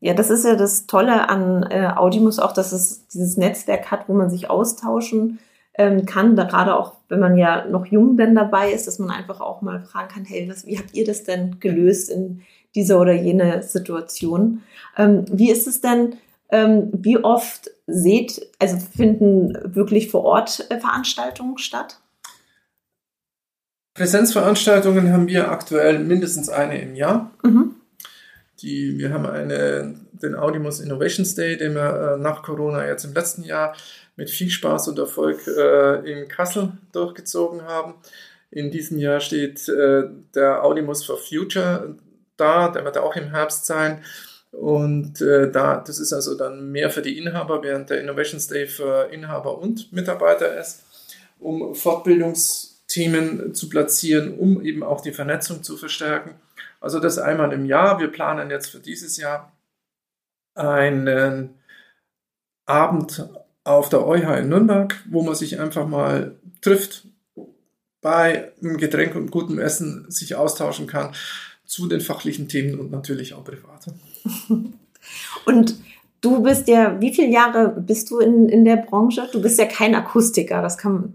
Ja, 0.00 0.12
das 0.12 0.28
ist 0.28 0.44
ja 0.44 0.54
das 0.54 0.86
Tolle 0.86 1.28
an 1.28 1.62
äh, 1.70 1.86
Audimus 1.96 2.38
auch, 2.38 2.52
dass 2.52 2.72
es 2.72 3.06
dieses 3.08 3.36
Netzwerk 3.36 3.90
hat, 3.90 4.08
wo 4.08 4.12
man 4.12 4.28
sich 4.28 4.50
austauschen 4.50 5.38
ähm, 5.78 6.04
kann. 6.04 6.36
Gerade 6.36 6.76
auch, 6.76 6.92
wenn 7.08 7.20
man 7.20 7.38
ja 7.38 7.66
noch 7.66 7.86
jung 7.86 8.16
dann 8.16 8.34
dabei 8.34 8.72
ist, 8.72 8.86
dass 8.86 8.98
man 8.98 9.10
einfach 9.10 9.40
auch 9.40 9.62
mal 9.62 9.82
fragen 9.82 10.08
kann, 10.08 10.24
hey, 10.24 10.48
was, 10.48 10.66
wie 10.66 10.78
habt 10.78 10.94
ihr 10.94 11.06
das 11.06 11.24
denn 11.24 11.58
gelöst 11.58 12.10
in 12.10 12.42
dieser 12.74 13.00
oder 13.00 13.14
jene 13.14 13.62
Situation? 13.62 14.62
Ähm, 14.96 15.24
wie 15.32 15.50
ist 15.50 15.66
es 15.66 15.80
denn, 15.80 16.16
ähm, 16.50 16.90
wie 16.92 17.18
oft 17.18 17.70
seht, 17.86 18.46
also 18.58 18.76
finden 18.76 19.56
wirklich 19.74 20.10
vor 20.10 20.24
Ort 20.24 20.66
äh, 20.70 20.78
Veranstaltungen 20.78 21.58
statt? 21.58 22.00
Präsenzveranstaltungen 23.94 25.12
haben 25.12 25.28
wir 25.28 25.50
aktuell 25.50 26.00
mindestens 26.00 26.48
eine 26.48 26.80
im 26.82 26.96
Jahr. 26.96 27.30
Mhm. 27.44 27.76
Die, 28.60 28.98
wir 28.98 29.12
haben 29.12 29.26
eine, 29.26 29.94
den 30.12 30.34
Audimus 30.34 30.80
Innovations 30.80 31.34
Day, 31.34 31.56
den 31.56 31.74
wir 31.74 32.14
äh, 32.14 32.20
nach 32.20 32.42
Corona 32.42 32.86
jetzt 32.86 33.04
im 33.04 33.14
letzten 33.14 33.44
Jahr 33.44 33.74
mit 34.16 34.30
viel 34.30 34.50
Spaß 34.50 34.88
und 34.88 34.98
Erfolg 34.98 35.46
äh, 35.46 36.10
in 36.10 36.28
Kassel 36.28 36.72
durchgezogen 36.92 37.62
haben. 37.62 37.94
In 38.50 38.70
diesem 38.70 38.98
Jahr 38.98 39.20
steht 39.20 39.68
äh, 39.68 40.04
der 40.34 40.64
Audimus 40.64 41.04
for 41.04 41.16
Future 41.16 41.96
da, 42.36 42.68
der 42.68 42.84
wird 42.84 42.98
auch 42.98 43.14
im 43.16 43.30
Herbst 43.30 43.66
sein. 43.66 44.02
Und 44.50 45.20
äh, 45.20 45.50
da, 45.50 45.82
das 45.84 45.98
ist 45.98 46.12
also 46.12 46.36
dann 46.36 46.70
mehr 46.70 46.90
für 46.90 47.02
die 47.02 47.18
Inhaber, 47.18 47.62
während 47.62 47.90
der 47.90 48.00
Innovations 48.00 48.46
Day 48.46 48.66
für 48.66 49.08
Inhaber 49.12 49.58
und 49.58 49.92
Mitarbeiter 49.92 50.58
ist, 50.58 50.82
um 51.38 51.74
Fortbildungs- 51.74 52.73
Themen 52.86 53.54
zu 53.54 53.68
platzieren, 53.68 54.34
um 54.38 54.62
eben 54.62 54.82
auch 54.82 55.00
die 55.00 55.12
Vernetzung 55.12 55.62
zu 55.62 55.76
verstärken. 55.76 56.34
Also 56.80 57.00
das 57.00 57.18
einmal 57.18 57.52
im 57.52 57.64
Jahr. 57.64 57.98
Wir 57.98 58.08
planen 58.08 58.50
jetzt 58.50 58.70
für 58.70 58.80
dieses 58.80 59.16
Jahr 59.16 59.52
einen 60.54 61.54
Abend 62.66 63.28
auf 63.64 63.88
der 63.88 64.06
EuH 64.06 64.38
in 64.38 64.48
Nürnberg, 64.48 65.02
wo 65.10 65.22
man 65.22 65.34
sich 65.34 65.58
einfach 65.58 65.86
mal 65.86 66.36
trifft, 66.60 67.06
bei 68.00 68.52
einem 68.62 68.76
Getränk 68.76 69.14
und 69.14 69.30
gutem 69.30 69.58
Essen 69.58 70.10
sich 70.10 70.34
austauschen 70.34 70.86
kann 70.86 71.14
zu 71.64 71.88
den 71.88 72.02
fachlichen 72.02 72.48
Themen 72.48 72.78
und 72.78 72.90
natürlich 72.90 73.32
auch 73.32 73.44
privat. 73.44 73.86
Und 75.44 75.76
du 76.22 76.42
bist 76.42 76.68
ja, 76.68 76.98
wie 77.00 77.12
viele 77.12 77.28
Jahre 77.28 77.68
bist 77.68 78.10
du 78.10 78.20
in, 78.20 78.48
in 78.48 78.64
der 78.64 78.76
Branche? 78.76 79.28
Du 79.32 79.42
bist 79.42 79.58
ja 79.58 79.66
kein 79.66 79.94
Akustiker, 79.94 80.62
das 80.62 80.78
kann, 80.78 81.14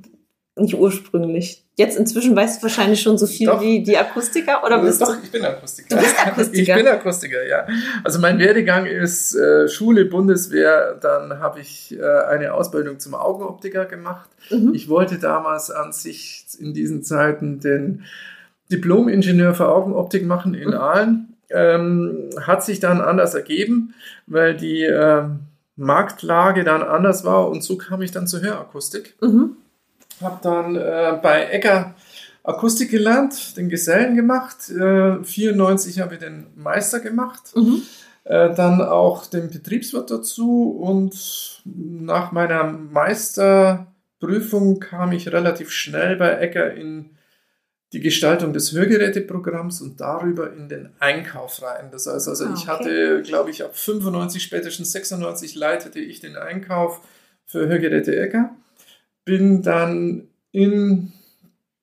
nicht 0.59 0.75
ursprünglich. 0.75 1.63
Jetzt 1.75 1.97
inzwischen 1.97 2.35
weißt 2.35 2.59
du 2.59 2.63
wahrscheinlich 2.63 3.01
schon 3.01 3.17
so 3.17 3.25
viel 3.25 3.47
Doch. 3.47 3.61
wie 3.61 3.81
die 3.83 3.97
Akustiker 3.97 4.65
oder 4.65 4.81
bist 4.81 5.01
Doch, 5.01 5.15
du? 5.15 5.23
ich 5.23 5.31
bin 5.31 5.45
Akustiker. 5.45 5.95
Du 5.95 6.01
bist 6.01 6.27
Akustiker. 6.27 6.77
Ich 6.77 6.83
bin 6.83 6.91
Akustiker, 6.91 7.47
ja. 7.47 7.65
Also 8.03 8.19
mein 8.19 8.37
Werdegang 8.37 8.85
ist 8.85 9.33
äh, 9.35 9.67
Schule, 9.69 10.05
Bundeswehr, 10.05 10.97
dann 11.01 11.39
habe 11.39 11.61
ich 11.61 11.97
äh, 11.97 12.03
eine 12.03 12.53
Ausbildung 12.53 12.99
zum 12.99 13.15
Augenoptiker 13.15 13.85
gemacht. 13.85 14.29
Mhm. 14.49 14.73
Ich 14.73 14.89
wollte 14.89 15.19
damals 15.19 15.71
an 15.71 15.93
sich 15.93 16.45
in 16.59 16.73
diesen 16.73 17.03
Zeiten 17.03 17.61
den 17.61 18.03
Diplom-Ingenieur 18.71 19.53
für 19.53 19.69
Augenoptik 19.69 20.25
machen 20.25 20.53
in 20.53 20.69
mhm. 20.69 20.75
Aalen. 20.75 21.37
Ähm, 21.49 22.29
hat 22.41 22.63
sich 22.63 22.79
dann 22.79 23.01
anders 23.01 23.33
ergeben, 23.33 23.95
weil 24.27 24.55
die 24.55 24.83
äh, 24.83 25.23
Marktlage 25.77 26.63
dann 26.63 26.83
anders 26.83 27.23
war 27.23 27.49
und 27.49 27.63
so 27.63 27.77
kam 27.77 28.01
ich 28.01 28.11
dann 28.11 28.27
zur 28.27 28.41
Hörakustik. 28.41 29.15
Mhm 29.21 29.55
habe 30.21 30.39
dann 30.41 30.75
äh, 30.75 31.19
bei 31.21 31.45
Ecker 31.45 31.95
Akustik 32.43 32.89
gelernt, 32.89 33.55
den 33.57 33.69
Gesellen 33.69 34.15
gemacht. 34.15 34.69
Äh, 34.69 35.23
94 35.23 35.99
habe 35.99 36.15
ich 36.15 36.19
den 36.19 36.47
Meister 36.55 36.99
gemacht. 36.99 37.55
Mhm. 37.55 37.83
Äh, 38.23 38.53
dann 38.53 38.81
auch 38.81 39.25
den 39.25 39.49
Betriebswirt 39.49 40.11
dazu 40.11 40.71
und 40.71 41.63
nach 41.65 42.31
meiner 42.31 42.63
Meisterprüfung 42.63 44.79
kam 44.79 45.11
ich 45.11 45.31
relativ 45.31 45.71
schnell 45.71 46.15
bei 46.15 46.31
Ecker 46.33 46.73
in 46.73 47.11
die 47.91 48.01
Gestaltung 48.01 48.53
des 48.53 48.71
Hörgeräteprogramms 48.71 49.81
und 49.81 49.99
darüber 49.99 50.53
in 50.53 50.69
den 50.69 50.89
Einkauf 50.99 51.63
rein. 51.63 51.89
Das 51.91 52.05
heißt 52.05 52.27
also, 52.27 52.45
ah, 52.45 52.49
okay. 52.49 52.59
ich 52.59 52.67
hatte, 52.67 53.23
glaube 53.23 53.49
ich, 53.49 53.63
ab 53.63 53.75
95, 53.75 54.43
spätestens 54.43 54.91
96 54.91 55.55
leitete 55.55 55.99
ich 55.99 56.19
den 56.19 56.35
Einkauf 56.35 57.01
für 57.45 57.67
Hörgeräte 57.67 58.15
Ecker 58.15 58.51
bin 59.29 59.61
dann 59.61 60.27
in, 60.51 61.13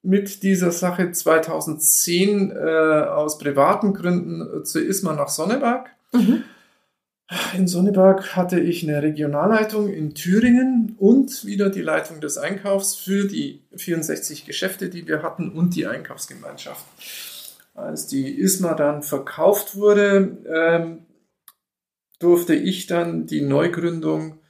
mit 0.02 0.42
dieser 0.42 0.72
Sache 0.72 1.12
2010 1.12 2.50
äh, 2.50 2.54
aus 2.56 3.38
privaten 3.38 3.94
Gründen 3.94 4.64
zu 4.64 4.84
ISMA 4.84 5.14
nach 5.14 5.28
Sonneberg. 5.28 5.90
Mhm. 6.12 6.42
In 7.56 7.68
Sonneberg 7.68 8.34
hatte 8.34 8.58
ich 8.58 8.82
eine 8.82 9.00
Regionalleitung 9.00 9.88
in 9.92 10.14
Thüringen 10.14 10.96
und 10.98 11.44
wieder 11.44 11.70
die 11.70 11.82
Leitung 11.82 12.20
des 12.20 12.36
Einkaufs 12.36 12.96
für 12.96 13.28
die 13.28 13.62
64 13.76 14.44
Geschäfte, 14.44 14.88
die 14.88 15.06
wir 15.06 15.22
hatten 15.22 15.50
und 15.50 15.76
die 15.76 15.86
Einkaufsgemeinschaft. 15.86 16.84
Als 17.74 18.08
die 18.08 18.40
ISMA 18.40 18.74
dann 18.74 19.04
verkauft 19.04 19.76
wurde, 19.76 20.36
ähm, 20.52 20.98
durfte 22.18 22.56
ich 22.56 22.88
dann 22.88 23.26
die 23.26 23.42
Neugründung 23.42 24.32
äh, 24.32 24.45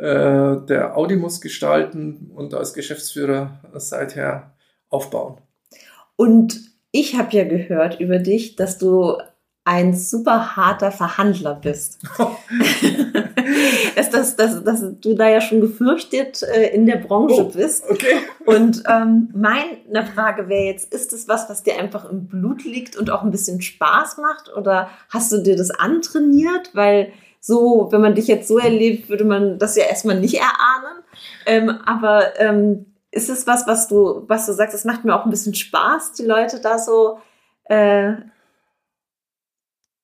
der 0.00 0.96
Audimus 0.96 1.40
gestalten 1.40 2.30
und 2.34 2.54
als 2.54 2.72
Geschäftsführer 2.72 3.60
seither 3.74 4.54
aufbauen. 4.88 5.38
Und 6.16 6.60
ich 6.90 7.16
habe 7.18 7.36
ja 7.36 7.44
gehört 7.44 8.00
über 8.00 8.18
dich, 8.18 8.56
dass 8.56 8.78
du 8.78 9.18
ein 9.64 9.94
super 9.94 10.56
harter 10.56 10.90
Verhandler 10.90 11.54
bist. 11.54 11.98
ist 13.96 14.14
das, 14.14 14.36
dass, 14.36 14.64
dass 14.64 14.82
du 15.00 15.14
da 15.14 15.28
ja 15.28 15.40
schon 15.40 15.60
gefürchtet 15.60 16.42
äh, 16.42 16.74
in 16.74 16.86
der 16.86 16.96
Branche 16.96 17.46
oh, 17.46 17.50
bist. 17.50 17.84
Okay. 17.88 18.16
Und 18.46 18.82
ähm, 18.88 19.28
meine 19.34 20.06
Frage 20.14 20.48
wäre 20.48 20.64
jetzt, 20.64 20.92
ist 20.92 21.12
es 21.12 21.28
was, 21.28 21.48
was 21.48 21.62
dir 21.62 21.78
einfach 21.78 22.10
im 22.10 22.26
Blut 22.26 22.64
liegt 22.64 22.96
und 22.96 23.10
auch 23.10 23.22
ein 23.22 23.30
bisschen 23.30 23.60
Spaß 23.60 24.16
macht? 24.18 24.52
Oder 24.56 24.90
hast 25.08 25.30
du 25.30 25.38
dir 25.38 25.56
das 25.56 25.70
antrainiert? 25.70 26.70
Weil 26.72 27.12
so, 27.40 27.88
wenn 27.90 28.00
man 28.00 28.14
dich 28.14 28.26
jetzt 28.26 28.48
so 28.48 28.58
erlebt, 28.58 29.08
würde 29.08 29.24
man 29.24 29.58
das 29.58 29.76
ja 29.76 29.84
erstmal 29.84 30.20
nicht 30.20 30.34
erahnen. 30.34 31.02
Ähm, 31.46 31.70
aber 31.86 32.38
ähm, 32.38 32.86
ist 33.10 33.30
es 33.30 33.46
was, 33.46 33.66
was 33.66 33.88
du, 33.88 34.24
was 34.28 34.46
du 34.46 34.52
sagst, 34.52 34.74
es 34.74 34.84
macht 34.84 35.04
mir 35.04 35.14
auch 35.14 35.24
ein 35.24 35.30
bisschen 35.30 35.54
Spaß, 35.54 36.12
die 36.12 36.24
Leute 36.24 36.60
da 36.60 36.78
so 36.78 37.18
äh, 37.64 38.14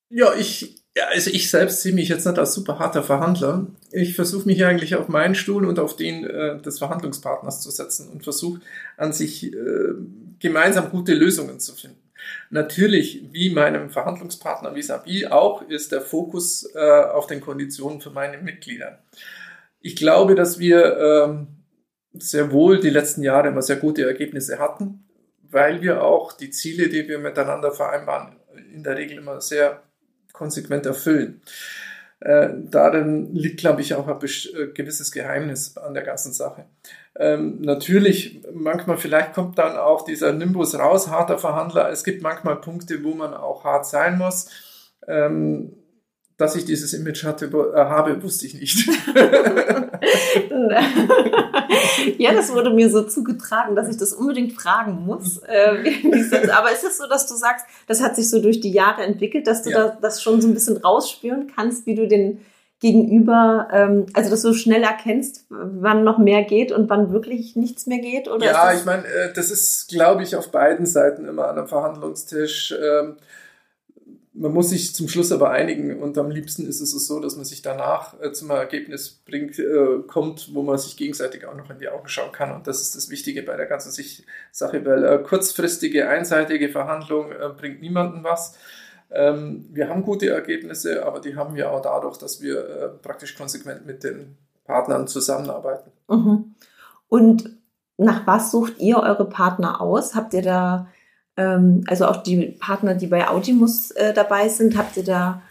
ja, 0.09 0.33
ich, 0.35 0.83
also 1.11 1.29
ich 1.31 1.49
selbst 1.49 1.81
sehe 1.81 1.93
mich 1.93 2.09
jetzt 2.09 2.25
nicht 2.25 2.39
als 2.39 2.53
super 2.53 2.79
harter 2.79 3.03
Verhandler. 3.03 3.67
Ich 3.91 4.15
versuche 4.15 4.47
mich 4.47 4.63
eigentlich 4.63 4.95
auf 4.95 5.09
meinen 5.09 5.35
Stuhl 5.35 5.65
und 5.65 5.79
auf 5.79 5.95
den 5.95 6.23
äh, 6.25 6.61
des 6.61 6.79
Verhandlungspartners 6.79 7.61
zu 7.61 7.71
setzen 7.71 8.09
und 8.09 8.23
versuche 8.23 8.61
an 8.95 9.11
sich 9.11 9.51
äh, 9.51 9.93
gemeinsam 10.39 10.89
gute 10.89 11.13
Lösungen 11.13 11.59
zu 11.59 11.73
finden. 11.75 11.99
Natürlich, 12.49 13.23
wie 13.31 13.49
meinem 13.49 13.89
Verhandlungspartner 13.89 14.73
vis-à-vis 14.73 15.25
-vis 15.25 15.31
auch, 15.31 15.61
ist 15.69 15.91
der 15.91 16.01
Fokus 16.01 16.69
äh, 16.75 16.79
auf 16.79 17.27
den 17.27 17.41
Konditionen 17.41 18.01
für 18.01 18.11
meine 18.11 18.37
Mitglieder. 18.37 19.03
Ich 19.81 19.95
glaube, 19.95 20.35
dass 20.35 20.59
wir 20.59 20.97
ähm, 20.97 21.47
sehr 22.13 22.51
wohl 22.51 22.79
die 22.79 22.89
letzten 22.89 23.23
Jahre 23.23 23.49
immer 23.49 23.61
sehr 23.61 23.77
gute 23.77 24.05
Ergebnisse 24.05 24.59
hatten, 24.59 25.05
weil 25.49 25.81
wir 25.81 26.03
auch 26.03 26.33
die 26.33 26.49
Ziele, 26.49 26.89
die 26.89 27.07
wir 27.07 27.19
miteinander 27.19 27.71
vereinbaren, 27.71 28.35
in 28.73 28.83
der 28.83 28.97
Regel 28.97 29.17
immer 29.17 29.39
sehr 29.41 29.83
konsequent 30.33 30.85
erfüllen. 30.85 31.41
Äh, 32.19 32.49
darin 32.71 33.35
liegt, 33.35 33.59
glaube 33.59 33.81
ich, 33.81 33.93
auch 33.93 34.07
ein 34.07 34.19
äh, 34.19 34.67
gewisses 34.73 35.11
Geheimnis 35.11 35.77
an 35.77 35.93
der 35.93 36.03
ganzen 36.03 36.33
Sache. 36.33 36.65
Ähm, 37.19 37.61
natürlich, 37.61 38.43
manchmal 38.53 38.97
vielleicht 38.97 39.33
kommt 39.33 39.57
dann 39.57 39.75
auch 39.75 40.05
dieser 40.05 40.33
Nimbus 40.33 40.77
raus, 40.77 41.09
harter 41.09 41.39
Verhandler. 41.39 41.89
Es 41.89 42.03
gibt 42.03 42.21
manchmal 42.21 42.57
Punkte, 42.57 43.03
wo 43.03 43.15
man 43.15 43.33
auch 43.33 43.63
hart 43.63 43.87
sein 43.87 44.17
muss. 44.17 44.49
Ähm, 45.07 45.73
dass 46.37 46.55
ich 46.55 46.65
dieses 46.65 46.93
Image 46.93 47.23
hatte, 47.23 47.45
äh, 47.45 47.75
habe, 47.77 48.21
wusste 48.21 48.45
ich 48.45 48.53
nicht. 48.53 48.87
ja, 52.19 52.33
das 52.33 52.53
wurde 52.53 52.69
mir 52.69 52.91
so 52.91 53.01
zugetragen, 53.03 53.75
dass 53.75 53.89
ich 53.89 53.97
das 53.97 54.13
unbedingt 54.13 54.53
fragen 54.53 55.03
muss. 55.03 55.39
Äh, 55.39 55.97
aber 56.55 56.71
ist 56.71 56.83
es 56.83 56.99
so, 56.99 57.07
dass 57.07 57.27
du 57.27 57.33
sagst, 57.33 57.65
das 57.87 58.03
hat 58.03 58.15
sich 58.15 58.29
so 58.29 58.39
durch 58.39 58.61
die 58.61 58.71
Jahre 58.71 59.01
entwickelt, 59.01 59.47
dass 59.47 59.63
du 59.63 59.71
ja. 59.71 59.87
da, 59.87 59.97
das 59.99 60.21
schon 60.21 60.39
so 60.39 60.47
ein 60.47 60.53
bisschen 60.53 60.77
rausspüren 60.77 61.51
kannst, 61.55 61.87
wie 61.87 61.95
du 61.95 62.07
den 62.07 62.45
Gegenüber, 62.79 63.67
ähm, 63.71 64.05
also 64.13 64.29
dass 64.29 64.43
du 64.43 64.53
schnell 64.53 64.83
erkennst, 64.83 65.45
wann 65.49 66.03
noch 66.03 66.19
mehr 66.19 66.43
geht 66.43 66.71
und 66.71 66.89
wann 66.89 67.11
wirklich 67.11 67.55
nichts 67.55 67.87
mehr 67.87 67.97
geht? 67.97 68.27
Oder 68.27 68.45
ja, 68.45 68.73
ich 68.73 68.85
meine, 68.85 69.03
äh, 69.05 69.33
das 69.33 69.49
ist, 69.49 69.89
glaube 69.89 70.21
ich, 70.21 70.35
auf 70.35 70.51
beiden 70.51 70.85
Seiten 70.85 71.25
immer 71.25 71.47
an 71.47 71.57
einem 71.57 71.67
Verhandlungstisch. 71.67 72.75
Ähm, 72.79 73.17
man 74.39 74.53
muss 74.53 74.69
sich 74.69 74.93
zum 74.93 75.07
Schluss 75.07 75.31
aber 75.31 75.49
einigen 75.49 75.99
und 75.99 76.17
am 76.17 76.29
liebsten 76.29 76.67
ist 76.67 76.79
es 76.79 76.91
so, 77.07 77.19
dass 77.19 77.35
man 77.35 77.45
sich 77.45 77.63
danach 77.63 78.19
äh, 78.21 78.31
zum 78.31 78.51
Ergebnis 78.51 79.09
bringt, 79.25 79.57
äh, 79.57 80.03
kommt, 80.05 80.53
wo 80.53 80.61
man 80.61 80.77
sich 80.77 80.95
gegenseitig 80.95 81.45
auch 81.47 81.55
noch 81.55 81.71
in 81.71 81.79
die 81.79 81.89
Augen 81.89 82.07
schauen 82.07 82.31
kann. 82.31 82.53
Und 82.53 82.67
das 82.67 82.81
ist 82.81 82.95
das 82.95 83.09
Wichtige 83.09 83.41
bei 83.41 83.57
der 83.57 83.65
ganzen 83.65 83.91
Sache, 84.51 84.85
weil 84.85 85.03
äh, 85.03 85.17
kurzfristige, 85.23 86.07
einseitige 86.07 86.69
Verhandlung 86.69 87.31
äh, 87.31 87.49
bringt 87.57 87.81
niemandem 87.81 88.23
was. 88.23 88.53
Ähm, 89.11 89.65
wir 89.71 89.89
haben 89.89 90.03
gute 90.03 90.29
Ergebnisse, 90.29 91.05
aber 91.05 91.19
die 91.19 91.35
haben 91.35 91.55
wir 91.55 91.71
auch 91.71 91.81
dadurch, 91.81 92.17
dass 92.17 92.41
wir 92.41 92.57
äh, 92.57 92.89
praktisch 92.89 93.35
konsequent 93.35 93.85
mit 93.85 94.03
den 94.03 94.37
Partnern 94.65 95.07
zusammenarbeiten. 95.07 95.91
Mhm. 96.09 96.55
Und 97.07 97.49
nach 97.97 98.27
was 98.27 98.51
sucht 98.51 98.79
ihr 98.79 98.97
eure 98.97 99.27
Partner 99.29 99.81
aus? 99.81 100.13
Habt 100.13 100.33
ihr 100.33 100.41
da 100.41 100.87
ähm, 101.37 101.83
also 101.87 102.05
auch 102.05 102.23
die 102.23 102.57
Partner, 102.59 102.95
die 102.95 103.07
bei 103.07 103.29
Audimus 103.29 103.91
äh, 103.91 104.13
dabei 104.13 104.49
sind, 104.49 104.75
habt 104.77 104.97
ihr 104.97 105.03
da 105.03 105.41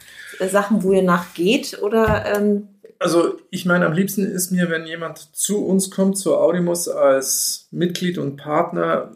äh, 0.40 0.48
Sachen, 0.48 0.82
wo 0.82 0.92
ihr 0.92 1.02
nachgeht 1.02 1.80
oder? 1.80 2.24
Ähm 2.36 2.68
also 2.98 3.38
ich 3.50 3.66
meine, 3.66 3.86
am 3.86 3.92
liebsten 3.92 4.24
ist 4.24 4.50
mir, 4.50 4.70
wenn 4.70 4.86
jemand 4.86 5.18
zu 5.36 5.64
uns 5.64 5.90
kommt, 5.90 6.18
zu 6.18 6.36
Audimus 6.36 6.88
als 6.88 7.68
Mitglied 7.70 8.18
und 8.18 8.36
Partner, 8.36 9.12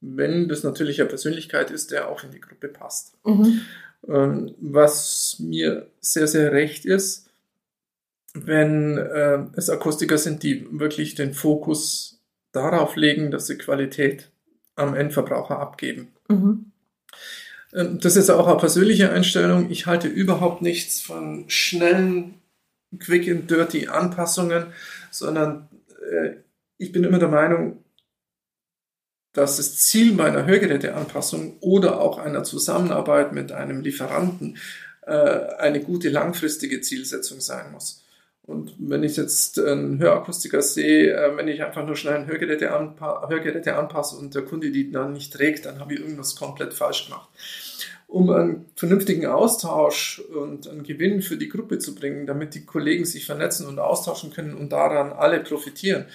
wenn 0.00 0.48
das 0.48 0.62
natürlich 0.62 1.00
eine 1.00 1.08
Persönlichkeit 1.08 1.70
ist, 1.70 1.90
der 1.90 2.08
auch 2.08 2.24
in 2.24 2.30
die 2.30 2.40
Gruppe 2.40 2.68
passt. 2.68 3.14
Mhm. 3.24 3.60
Ähm, 4.08 4.54
was 4.60 5.36
mir 5.38 5.86
sehr, 6.00 6.26
sehr 6.26 6.52
recht 6.52 6.86
ist, 6.86 7.28
wenn 8.32 8.96
äh, 8.96 9.44
es 9.56 9.68
Akustiker 9.68 10.16
sind, 10.16 10.42
die 10.42 10.66
wirklich 10.70 11.14
den 11.14 11.34
Fokus 11.34 12.20
darauf 12.52 12.96
legen, 12.96 13.30
dass 13.30 13.46
sie 13.46 13.58
Qualität 13.58 14.30
am 14.76 14.94
Endverbraucher 14.94 15.58
abgeben. 15.58 16.08
Mhm. 16.28 16.72
Ähm, 17.72 18.00
das 18.00 18.16
ist 18.16 18.30
auch 18.30 18.46
eine 18.46 18.58
persönliche 18.58 19.10
Einstellung. 19.10 19.70
Ich 19.70 19.86
halte 19.86 20.08
überhaupt 20.08 20.62
nichts 20.62 21.00
von 21.00 21.44
schnellen, 21.48 22.34
quick 22.98 23.28
and 23.28 23.50
dirty 23.50 23.88
Anpassungen, 23.88 24.66
sondern 25.10 25.68
äh, 26.10 26.36
ich 26.78 26.92
bin 26.92 27.04
immer 27.04 27.18
der 27.18 27.28
Meinung, 27.28 27.84
dass 29.32 29.58
das 29.58 29.76
Ziel 29.76 30.12
meiner 30.12 30.46
Hörgeräteanpassung 30.46 31.58
oder 31.60 32.00
auch 32.00 32.18
einer 32.18 32.42
Zusammenarbeit 32.42 33.32
mit 33.32 33.52
einem 33.52 33.80
Lieferanten 33.80 34.58
äh, 35.02 35.12
eine 35.12 35.80
gute 35.80 36.08
langfristige 36.08 36.80
Zielsetzung 36.80 37.40
sein 37.40 37.72
muss. 37.72 38.04
Und 38.50 38.74
wenn 38.78 39.04
ich 39.04 39.16
jetzt 39.16 39.60
einen 39.60 40.00
Hörakustiker 40.00 40.60
sehe, 40.60 41.14
äh, 41.14 41.36
wenn 41.36 41.46
ich 41.46 41.62
einfach 41.62 41.86
nur 41.86 41.94
schnell 41.94 42.14
ein 42.14 42.26
Hörgeräte, 42.26 42.72
anpa 42.72 43.28
Hörgeräte 43.28 43.76
anpasse 43.76 44.16
und 44.16 44.34
der 44.34 44.42
Kunde 44.42 44.72
die 44.72 44.90
dann 44.90 45.12
nicht 45.12 45.32
trägt, 45.32 45.66
dann 45.66 45.78
habe 45.78 45.94
ich 45.94 46.00
irgendwas 46.00 46.34
komplett 46.34 46.74
falsch 46.74 47.06
gemacht. 47.06 47.28
Um 48.08 48.28
einen 48.30 48.66
vernünftigen 48.74 49.26
Austausch 49.26 50.18
und 50.18 50.66
einen 50.66 50.82
Gewinn 50.82 51.22
für 51.22 51.36
die 51.36 51.48
Gruppe 51.48 51.78
zu 51.78 51.94
bringen, 51.94 52.26
damit 52.26 52.56
die 52.56 52.64
Kollegen 52.64 53.04
sich 53.04 53.24
vernetzen 53.24 53.68
und 53.68 53.78
austauschen 53.78 54.32
können 54.32 54.54
und 54.54 54.72
daran 54.72 55.12
alle 55.12 55.38
profitieren, 55.38 56.06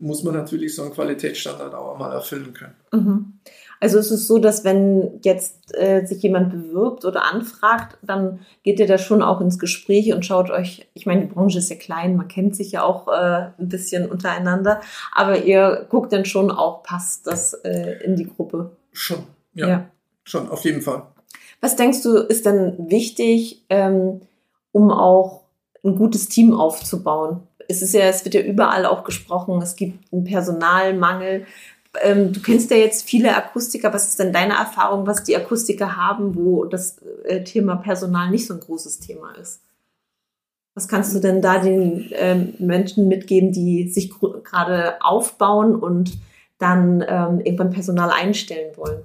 muss 0.00 0.24
man 0.24 0.34
natürlich 0.34 0.74
so 0.74 0.82
einen 0.82 0.92
Qualitätsstandard 0.92 1.74
auch 1.74 1.98
mal 1.98 2.12
erfüllen 2.12 2.54
können. 2.54 2.74
Mhm. 2.92 3.40
Also 3.82 3.98
es 3.98 4.10
ist 4.10 4.26
so, 4.26 4.38
dass 4.38 4.62
wenn 4.62 5.20
jetzt 5.22 5.74
äh, 5.74 6.04
sich 6.04 6.22
jemand 6.22 6.50
bewirbt 6.50 7.06
oder 7.06 7.24
anfragt, 7.24 7.96
dann 8.02 8.40
geht 8.62 8.78
ihr 8.78 8.86
da 8.86 8.98
schon 8.98 9.22
auch 9.22 9.40
ins 9.40 9.58
Gespräch 9.58 10.12
und 10.12 10.24
schaut 10.26 10.50
euch, 10.50 10.86
ich 10.92 11.06
meine, 11.06 11.22
die 11.22 11.32
Branche 11.32 11.58
ist 11.58 11.70
ja 11.70 11.76
klein, 11.76 12.16
man 12.16 12.28
kennt 12.28 12.54
sich 12.54 12.72
ja 12.72 12.82
auch 12.82 13.08
äh, 13.08 13.52
ein 13.58 13.68
bisschen 13.68 14.10
untereinander, 14.10 14.80
aber 15.14 15.44
ihr 15.44 15.86
guckt 15.88 16.12
dann 16.12 16.26
schon 16.26 16.50
auch, 16.50 16.82
passt 16.82 17.26
das 17.26 17.54
äh, 17.54 18.04
in 18.04 18.16
die 18.16 18.26
Gruppe? 18.26 18.76
Schon, 18.92 19.24
ja, 19.54 19.68
ja. 19.68 19.90
Schon, 20.24 20.50
auf 20.50 20.64
jeden 20.64 20.82
Fall. 20.82 21.04
Was 21.62 21.76
denkst 21.76 22.02
du, 22.02 22.16
ist 22.16 22.44
dann 22.44 22.90
wichtig, 22.90 23.64
ähm, 23.70 24.20
um 24.72 24.90
auch 24.90 25.44
ein 25.82 25.96
gutes 25.96 26.28
Team 26.28 26.52
aufzubauen? 26.52 27.46
Es 27.70 27.82
ist 27.82 27.94
ja, 27.94 28.02
es 28.02 28.24
wird 28.24 28.34
ja 28.34 28.42
überall 28.42 28.84
auch 28.84 29.04
gesprochen, 29.04 29.62
es 29.62 29.76
gibt 29.76 30.12
einen 30.12 30.24
Personalmangel. 30.24 31.46
Ähm, 32.02 32.32
du 32.32 32.40
kennst 32.40 32.70
ja 32.70 32.76
jetzt 32.76 33.08
viele 33.08 33.36
Akustiker. 33.36 33.92
Was 33.92 34.08
ist 34.08 34.18
denn 34.18 34.32
deine 34.32 34.54
Erfahrung, 34.54 35.06
was 35.06 35.24
die 35.24 35.36
Akustiker 35.36 35.96
haben, 35.96 36.34
wo 36.34 36.64
das 36.64 36.98
äh, 37.24 37.42
Thema 37.44 37.76
Personal 37.76 38.30
nicht 38.30 38.46
so 38.46 38.54
ein 38.54 38.60
großes 38.60 39.00
Thema 39.00 39.32
ist? 39.40 39.60
Was 40.74 40.88
kannst 40.88 41.14
du 41.14 41.20
denn 41.20 41.42
da 41.42 41.58
den 41.58 42.10
ähm, 42.12 42.54
Menschen 42.58 43.08
mitgeben, 43.08 43.52
die 43.52 43.88
sich 43.88 44.10
gerade 44.44 45.02
aufbauen 45.02 45.74
und 45.74 46.18
dann 46.58 47.04
ähm, 47.06 47.40
irgendwann 47.40 47.70
Personal 47.70 48.10
einstellen 48.10 48.76
wollen? 48.76 49.02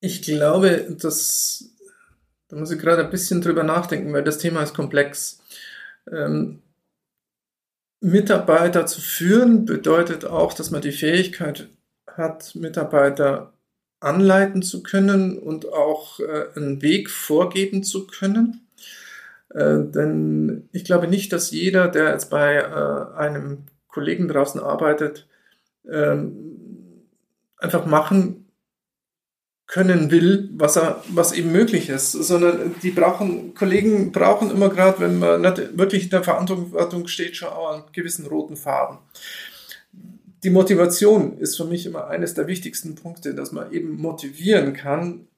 Ich 0.00 0.22
glaube, 0.22 0.96
dass 1.00 1.72
da 2.48 2.56
muss 2.56 2.70
ich 2.70 2.80
gerade 2.80 3.04
ein 3.04 3.10
bisschen 3.10 3.42
drüber 3.42 3.62
nachdenken, 3.62 4.12
weil 4.12 4.24
das 4.24 4.38
Thema 4.38 4.62
ist 4.62 4.74
komplex. 4.74 5.40
Ähm, 6.12 6.62
Mitarbeiter 8.00 8.86
zu 8.86 9.00
führen 9.00 9.64
bedeutet 9.64 10.24
auch, 10.24 10.52
dass 10.52 10.70
man 10.70 10.82
die 10.82 10.92
Fähigkeit 10.92 11.68
hat, 12.06 12.54
Mitarbeiter 12.54 13.52
anleiten 14.00 14.62
zu 14.62 14.82
können 14.82 15.38
und 15.38 15.72
auch 15.72 16.20
äh, 16.20 16.46
einen 16.54 16.82
Weg 16.82 17.10
vorgeben 17.10 17.82
zu 17.82 18.06
können. 18.06 18.68
Äh, 19.50 19.80
denn 19.84 20.68
ich 20.72 20.84
glaube 20.84 21.08
nicht, 21.08 21.32
dass 21.32 21.50
jeder, 21.50 21.88
der 21.88 22.12
jetzt 22.12 22.30
bei 22.30 22.56
äh, 22.56 23.16
einem 23.16 23.64
Kollegen 23.88 24.28
draußen 24.28 24.60
arbeitet, 24.60 25.26
ähm, 25.90 27.04
einfach 27.56 27.86
machen 27.86 28.47
können 29.68 30.10
will, 30.10 30.48
was 30.54 30.76
er, 30.76 31.04
was 31.10 31.32
eben 31.32 31.52
möglich 31.52 31.90
ist, 31.90 32.12
sondern 32.12 32.74
die 32.82 32.90
brauchen, 32.90 33.54
Kollegen 33.54 34.12
brauchen 34.12 34.50
immer 34.50 34.70
gerade, 34.70 34.98
wenn 35.00 35.18
man 35.18 35.42
nicht 35.42 35.76
wirklich 35.76 36.04
in 36.04 36.10
der 36.10 36.24
Verantwortung 36.24 37.06
steht, 37.06 37.36
schon 37.36 37.50
auch 37.50 37.74
einen 37.74 37.92
gewissen 37.92 38.26
roten 38.26 38.56
Faden. 38.56 38.98
Die 40.42 40.50
Motivation 40.50 41.36
ist 41.38 41.56
für 41.56 41.66
mich 41.66 41.84
immer 41.84 42.06
eines 42.06 42.32
der 42.32 42.46
wichtigsten 42.46 42.94
Punkte, 42.94 43.34
dass 43.34 43.52
man 43.52 43.70
eben 43.70 43.96
motivieren 43.96 44.72
kann, 44.72 45.28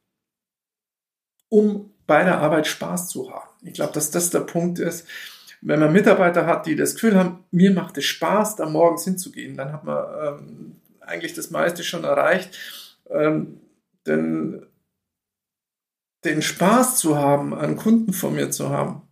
um 1.49 1.91
bei 2.07 2.23
der 2.23 2.39
Arbeit 2.39 2.69
Spaß 2.69 3.09
zu 3.09 3.33
haben. 3.33 3.49
Ich 3.63 3.75
glaube, 3.75 3.93
dass 3.93 4.13
das 4.13 4.31
der 4.31 4.41
Punkt 4.41 4.79
ist. 4.79 5.09
Wenn 5.61 5.81
man 5.81 5.93
Mitarbeiter 5.93 6.47
hat, 6.47 6.67
die 6.67 6.77
das 6.77 6.95
Gefühl 6.95 7.17
haben, 7.17 7.45
mir 7.51 7.73
macht 7.73 7.99
es 7.99 8.05
Spaß, 8.05 8.57
da 8.57 8.67
morgens 8.67 9.05
hinzugehen, 9.05 9.57
dann 9.57 9.73
hat 9.73 9.85
man 9.85 10.05
ähm, 10.25 10.77
eigentlich 11.01 11.35
das 11.35 11.51
meiste 11.51 11.83
schon 11.83 12.05
erreicht. 12.05 12.57
Ähm, 13.11 13.59
denn 14.07 14.67
den 16.25 16.43
Spaß 16.43 16.99
zu 16.99 17.17
haben, 17.17 17.55
einen 17.55 17.77
Kunden 17.77 18.13
von 18.13 18.35
mir 18.35 18.51
zu 18.51 18.69
haben, 18.69 19.03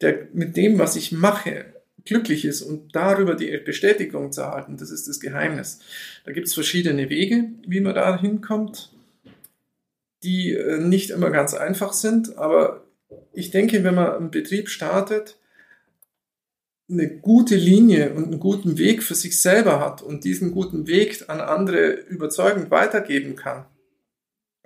der 0.00 0.28
mit 0.32 0.56
dem, 0.56 0.78
was 0.78 0.96
ich 0.96 1.12
mache, 1.12 1.66
glücklich 2.04 2.44
ist 2.44 2.62
und 2.62 2.94
darüber 2.94 3.34
die 3.34 3.56
Bestätigung 3.58 4.32
zu 4.32 4.40
erhalten, 4.40 4.76
das 4.76 4.90
ist 4.90 5.08
das 5.08 5.20
Geheimnis. 5.20 5.80
Da 6.24 6.32
gibt 6.32 6.48
es 6.48 6.54
verschiedene 6.54 7.10
Wege, 7.10 7.50
wie 7.66 7.80
man 7.80 7.94
da 7.94 8.18
hinkommt, 8.18 8.92
die 10.22 10.54
äh, 10.54 10.78
nicht 10.78 11.10
immer 11.10 11.30
ganz 11.30 11.54
einfach 11.54 11.92
sind, 11.92 12.38
aber 12.38 12.84
ich 13.32 13.50
denke, 13.50 13.84
wenn 13.84 13.94
man 13.94 14.12
einen 14.12 14.30
Betrieb 14.30 14.68
startet, 14.68 15.38
eine 16.90 17.08
gute 17.08 17.54
Linie 17.54 18.14
und 18.14 18.24
einen 18.24 18.40
guten 18.40 18.78
Weg 18.78 19.02
für 19.02 19.14
sich 19.14 19.40
selber 19.40 19.78
hat 19.78 20.00
und 20.00 20.24
diesen 20.24 20.52
guten 20.52 20.86
Weg 20.86 21.28
an 21.28 21.40
andere 21.40 21.90
überzeugend 21.90 22.70
weitergeben 22.70 23.36
kann, 23.36 23.66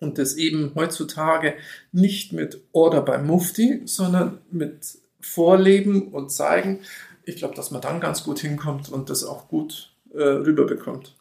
und 0.02 0.18
das 0.18 0.34
eben 0.34 0.72
heutzutage 0.74 1.54
nicht 1.92 2.32
mit 2.32 2.60
Order 2.72 3.02
beim 3.02 3.26
Mufti, 3.26 3.82
sondern 3.84 4.38
mit 4.50 4.98
Vorleben 5.20 6.08
und 6.08 6.30
Zeigen. 6.30 6.80
Ich 7.24 7.36
glaube, 7.36 7.54
dass 7.54 7.70
man 7.70 7.80
dann 7.80 8.00
ganz 8.00 8.24
gut 8.24 8.40
hinkommt 8.40 8.90
und 8.90 9.08
das 9.08 9.24
auch 9.24 9.48
gut 9.48 9.92
äh, 10.12 10.22
rüberbekommt. 10.22 11.14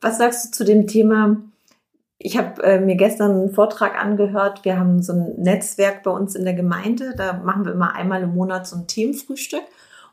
Was 0.00 0.18
sagst 0.18 0.46
du 0.46 0.50
zu 0.50 0.64
dem 0.64 0.86
Thema? 0.86 1.36
Ich 2.18 2.36
habe 2.38 2.62
äh, 2.62 2.80
mir 2.80 2.96
gestern 2.96 3.32
einen 3.32 3.50
Vortrag 3.50 4.00
angehört. 4.00 4.64
Wir 4.64 4.78
haben 4.78 5.02
so 5.02 5.12
ein 5.12 5.42
Netzwerk 5.42 6.02
bei 6.02 6.10
uns 6.10 6.34
in 6.34 6.44
der 6.44 6.54
Gemeinde. 6.54 7.14
Da 7.16 7.32
machen 7.32 7.64
wir 7.64 7.72
immer 7.72 7.94
einmal 7.94 8.22
im 8.22 8.34
Monat 8.34 8.66
so 8.66 8.76
ein 8.76 8.86
Themenfrühstück. 8.86 9.64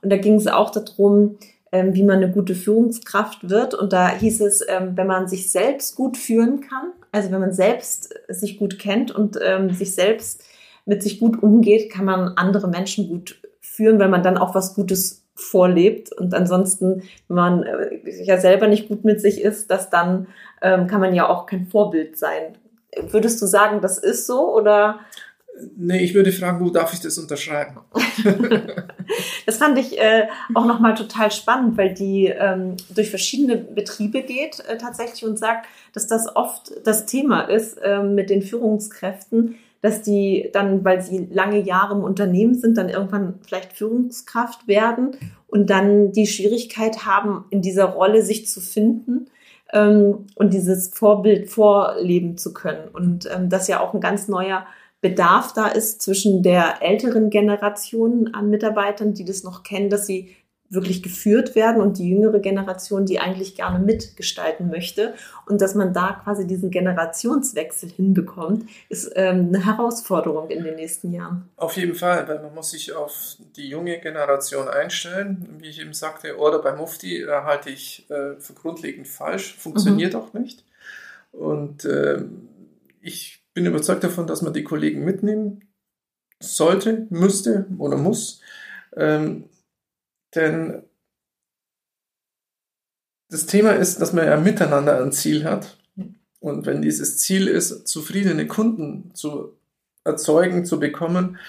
Und 0.02 0.10
da 0.10 0.18
ging 0.18 0.36
es 0.36 0.48
auch 0.48 0.72
darum, 0.72 1.38
ähm, 1.72 1.94
wie 1.94 2.04
man 2.04 2.18
eine 2.18 2.32
gute 2.32 2.56
Führungskraft 2.56 3.50
wird. 3.50 3.74
Und 3.74 3.94
da 3.94 4.10
hieß 4.10 4.42
es, 4.42 4.66
ähm, 4.68 4.94
wenn 4.96 5.08
man 5.08 5.28
sich 5.28 5.52
selbst 5.52 5.96
gut 5.96 6.18
führen 6.18 6.62
kann, 6.62 6.92
also 7.12 7.32
wenn 7.32 7.40
man 7.40 7.54
selbst 7.54 8.14
sich 8.28 8.58
gut 8.58 8.80
kennt 8.80 9.12
und 9.12 9.38
ähm, 9.42 9.72
sich 9.72 9.96
selbst 9.96 10.44
mit 10.86 11.04
sich 11.04 11.20
gut 11.20 11.42
umgeht, 11.42 11.92
kann 11.92 12.06
man 12.06 12.34
andere 12.38 12.68
Menschen 12.68 13.10
gut 13.10 13.42
führen, 13.60 14.00
weil 14.00 14.10
man 14.10 14.24
dann 14.24 14.38
auch 14.38 14.56
was 14.56 14.76
Gutes 14.76 15.26
vorlebt. 15.36 16.12
Und 16.14 16.34
ansonsten, 16.34 17.04
wenn 17.28 17.36
man 17.36 17.64
äh, 17.64 18.00
ja 18.24 18.38
selber 18.40 18.68
nicht 18.68 18.88
gut 18.88 19.04
mit 19.06 19.22
sich 19.22 19.42
ist, 19.42 19.70
das 19.70 19.90
dann 19.90 20.28
ähm, 20.62 20.88
kann 20.88 21.02
man 21.02 21.14
ja 21.14 21.28
auch 21.28 21.46
kein 21.46 21.68
Vorbild 21.68 22.18
sein. 22.18 22.58
Würdest 23.10 23.42
du 23.42 23.46
sagen, 23.46 23.82
das 23.82 23.98
ist 23.98 24.26
so 24.26 24.54
oder? 24.56 25.00
Nee, 25.76 26.04
ich 26.04 26.14
würde 26.14 26.32
fragen, 26.32 26.64
wo 26.64 26.70
darf 26.70 26.94
ich 26.94 27.00
das 27.00 27.18
unterschreiben? 27.18 27.80
das 29.46 29.58
fand 29.58 29.78
ich 29.80 30.00
äh, 30.00 30.28
auch 30.54 30.66
nochmal 30.66 30.96
total 30.96 31.32
spannend, 31.32 31.78
weil 31.78 31.94
die 31.94 32.28
ähm, 32.28 32.76
durch 32.94 33.10
verschiedene 33.10 33.58
Betriebe 33.58 34.22
geht 34.22 34.60
äh, 34.68 34.78
tatsächlich 34.78 35.26
und 35.26 35.40
sagt, 35.40 35.68
dass 35.94 36.08
das 36.08 36.36
oft 36.36 36.72
das 36.86 37.06
Thema 37.06 37.42
ist 37.42 37.78
äh, 37.78 38.04
mit 38.04 38.30
den 38.30 38.42
Führungskräften, 38.42 39.56
dass 39.82 40.02
die 40.02 40.50
dann, 40.54 40.84
weil 40.84 41.02
sie 41.02 41.28
lange 41.32 41.60
Jahre 41.60 41.96
im 41.96 42.04
Unternehmen 42.04 42.56
sind, 42.56 42.78
dann 42.78 42.90
irgendwann 42.90 43.36
vielleicht 43.46 43.74
Führungskraft 43.74 44.68
werden 44.68 45.18
und 45.48 45.70
dann 45.70 46.12
die 46.12 46.28
Schwierigkeit 46.28 47.06
haben, 47.06 47.46
in 47.50 47.62
dieser 47.62 47.86
Rolle 47.86 48.22
sich 48.22 48.48
zu 48.48 48.60
finden 48.60 49.28
ähm, 49.74 50.26
und 50.36 50.54
dieses 50.54 50.90
Vorbild 50.90 51.50
vorleben 51.50 52.38
zu 52.38 52.54
können. 52.54 52.90
Und 52.92 53.30
ähm, 53.34 53.50
das 53.50 53.68
ja 53.68 53.80
auch 53.80 53.94
ein 53.94 54.02
ganz 54.02 54.28
neuer 54.28 54.66
Bedarf 55.02 55.54
da 55.54 55.68
ist 55.68 56.02
zwischen 56.02 56.42
der 56.42 56.82
älteren 56.82 57.30
Generation 57.30 58.34
an 58.34 58.50
Mitarbeitern, 58.50 59.14
die 59.14 59.26
das 59.26 59.44
noch 59.44 59.64
kennen, 59.64 59.90
dass 59.90 60.08
sie 60.08 60.36
wirklich 60.70 61.02
geführt 61.02 61.56
werden 61.56 61.82
und 61.82 61.98
die 61.98 62.10
jüngere 62.10 62.40
Generation, 62.40 63.06
die 63.06 63.20
eigentlich 63.20 63.56
gerne 63.56 63.80
mitgestalten 63.80 64.70
möchte. 64.70 65.14
Und 65.46 65.62
dass 65.62 65.76
man 65.76 65.94
da 65.94 66.20
quasi 66.24 66.46
diesen 66.46 66.72
Generationswechsel 66.72 67.90
hinbekommt, 67.90 68.70
ist 68.90 69.12
ähm, 69.16 69.48
eine 69.48 69.66
Herausforderung 69.66 70.50
in 70.50 70.64
den 70.64 70.76
nächsten 70.76 71.14
Jahren. 71.14 71.50
Auf 71.56 71.78
jeden 71.78 71.96
Fall, 71.96 72.28
weil 72.28 72.42
man 72.42 72.54
muss 72.54 72.72
sich 72.72 72.94
auf 72.94 73.38
die 73.56 73.70
junge 73.70 74.00
Generation 74.00 74.68
einstellen. 74.68 75.58
Wie 75.60 75.70
ich 75.70 75.80
eben 75.80 75.94
sagte, 75.94 76.38
Order 76.38 76.60
bei 76.60 76.76
Mufti 76.76 77.22
äh, 77.22 77.28
halte 77.44 77.70
ich 77.70 78.06
äh, 78.10 78.40
für 78.40 78.54
grundlegend 78.54 79.08
falsch, 79.08 79.56
funktioniert 79.56 80.14
mhm. 80.14 80.20
auch 80.20 80.34
nicht. 80.34 80.66
Und 81.32 81.86
äh, 81.86 82.24
ich 83.02 83.47
bin 83.58 83.66
überzeugt 83.66 84.04
davon, 84.04 84.28
dass 84.28 84.44
man 84.44 84.54
die 84.54 84.64
Kollegen 84.64 85.04
mitnehmen 85.04 85.68
sollte, 86.40 87.08
müsste 87.10 87.66
oder 87.80 87.98
muss. 87.98 88.40
Ähm, 88.96 89.50
denn 90.36 90.84
das 93.32 93.48
Thema 93.48 93.72
ist, 93.72 94.00
dass 94.00 94.14
man 94.14 94.28
ja 94.28 94.38
miteinander 94.38 95.02
ein 95.02 95.12
Ziel 95.12 95.44
hat. 95.44 95.80
Und 96.40 96.68
wenn 96.68 96.84
dieses 96.84 97.18
Ziel 97.18 97.48
ist, 97.48 97.88
zufriedene 97.88 98.46
Kunden 98.46 99.10
zu 99.16 99.58
erzeugen, 100.04 100.64
zu 100.64 100.80
bekommen, 100.80 101.40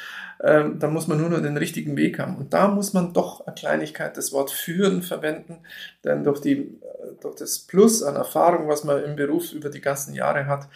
ähm, 0.42 0.78
dann 0.78 0.94
muss 0.94 1.08
man 1.08 1.20
nur 1.20 1.28
noch 1.28 1.42
den 1.42 1.58
richtigen 1.58 1.94
Weg 1.98 2.18
haben. 2.18 2.36
Und 2.36 2.54
da 2.54 2.68
muss 2.68 2.94
man 2.94 3.12
doch 3.12 3.46
eine 3.46 3.54
Kleinigkeit, 3.54 4.16
das 4.16 4.32
Wort 4.32 4.50
führen 4.50 5.02
verwenden, 5.02 5.58
denn 6.04 6.24
durch, 6.24 6.40
die, 6.40 6.52
äh, 6.52 7.20
durch 7.20 7.36
das 7.36 7.58
Plus 7.58 8.02
an 8.02 8.16
Erfahrung, 8.16 8.66
was 8.66 8.84
man 8.84 9.04
im 9.04 9.14
Beruf 9.14 9.52
über 9.52 9.68
die 9.68 9.82
ganzen 9.82 10.14
Jahre 10.14 10.46
hat, 10.46 10.68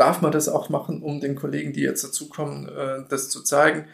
darf 0.00 0.22
man 0.22 0.32
das 0.32 0.48
auch 0.48 0.70
machen, 0.70 1.02
um 1.02 1.20
den 1.20 1.36
Kollegen, 1.36 1.74
die 1.74 1.82
jetzt 1.82 2.02
dazukommen, 2.02 2.68
äh, 2.68 3.04
das 3.08 3.28
zu 3.28 3.42
zeigen. 3.42 3.84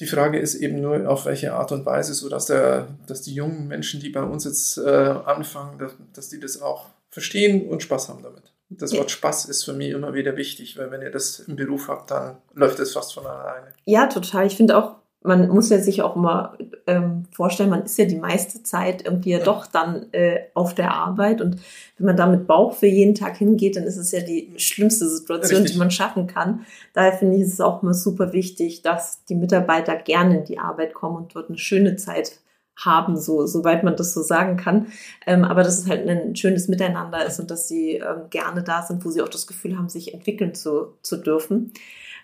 Die 0.00 0.06
Frage 0.06 0.38
ist 0.38 0.54
eben 0.54 0.80
nur, 0.80 1.08
auf 1.08 1.24
welche 1.24 1.54
Art 1.54 1.72
und 1.72 1.86
Weise, 1.86 2.12
sodass 2.12 2.46
der, 2.46 2.88
dass 3.06 3.22
die 3.22 3.34
jungen 3.34 3.68
Menschen, 3.68 4.00
die 4.00 4.10
bei 4.10 4.22
uns 4.22 4.44
jetzt 4.44 4.76
äh, 4.78 4.90
anfangen, 4.90 5.78
dass, 5.78 5.92
dass, 6.12 6.28
die 6.28 6.40
das 6.40 6.60
auch 6.60 6.86
verstehen 7.08 7.68
und 7.68 7.82
Spaß 7.82 8.10
haben 8.10 8.22
damit. 8.22 8.52
Das 8.68 8.96
Wort 8.96 9.10
Spaß 9.10 9.46
ist 9.46 9.64
für 9.64 9.72
mich 9.72 9.90
immer 9.90 10.14
wieder 10.14 10.36
wichtig, 10.36 10.78
weil 10.78 10.90
wenn 10.90 11.02
ihr 11.02 11.10
das 11.10 11.40
im 11.40 11.56
Beruf 11.56 11.88
habt, 11.88 12.10
dann 12.10 12.38
läuft 12.54 12.78
es 12.78 12.92
fast 12.92 13.12
von 13.12 13.26
alleine. 13.26 13.72
Ja, 13.84 14.06
total. 14.06 14.46
Ich 14.46 14.56
finde 14.56 14.76
auch, 14.76 14.96
man 15.24 15.48
muss 15.48 15.70
ja 15.70 15.78
sich 15.78 16.02
auch 16.02 16.16
immer 16.16 16.56
ähm, 16.86 17.24
vorstellen, 17.32 17.70
man 17.70 17.84
ist 17.84 17.98
ja 17.98 18.04
die 18.04 18.16
meiste 18.16 18.62
Zeit 18.62 19.04
irgendwie 19.04 19.30
ja 19.30 19.38
doch 19.38 19.66
dann 19.66 20.12
äh, 20.12 20.40
auf 20.54 20.74
der 20.74 20.94
Arbeit 20.94 21.40
und 21.40 21.56
wenn 21.96 22.06
man 22.06 22.16
da 22.16 22.26
mit 22.26 22.46
Bauch 22.46 22.74
für 22.74 22.86
jeden 22.86 23.14
Tag 23.14 23.36
hingeht, 23.36 23.76
dann 23.76 23.84
ist 23.84 23.96
es 23.96 24.12
ja 24.12 24.20
die 24.20 24.52
schlimmste 24.56 25.08
Situation, 25.08 25.60
Richtig. 25.60 25.72
die 25.72 25.78
man 25.78 25.90
schaffen 25.90 26.26
kann. 26.26 26.66
Daher 26.94 27.12
finde 27.12 27.36
ich 27.36 27.42
es 27.42 27.60
auch 27.60 27.82
immer 27.82 27.94
super 27.94 28.32
wichtig, 28.32 28.82
dass 28.82 29.24
die 29.26 29.34
Mitarbeiter 29.34 29.96
gerne 29.96 30.38
in 30.38 30.44
die 30.44 30.58
Arbeit 30.58 30.94
kommen 30.94 31.16
und 31.16 31.34
dort 31.34 31.48
eine 31.48 31.58
schöne 31.58 31.96
Zeit 31.96 32.40
haben, 32.76 33.16
so 33.16 33.46
soweit 33.46 33.84
man 33.84 33.96
das 33.96 34.14
so 34.14 34.22
sagen 34.22 34.56
kann. 34.56 34.88
Ähm, 35.26 35.44
aber 35.44 35.62
dass 35.62 35.78
es 35.78 35.88
halt 35.88 36.08
ein 36.08 36.34
schönes 36.34 36.68
Miteinander 36.68 37.24
ist 37.24 37.38
und 37.38 37.50
dass 37.50 37.68
sie 37.68 37.96
ähm, 37.96 38.30
gerne 38.30 38.62
da 38.62 38.82
sind, 38.82 39.04
wo 39.04 39.10
sie 39.10 39.22
auch 39.22 39.28
das 39.28 39.46
Gefühl 39.46 39.76
haben, 39.76 39.88
sich 39.88 40.14
entwickeln 40.14 40.54
zu, 40.54 40.94
zu 41.02 41.18
dürfen. 41.18 41.72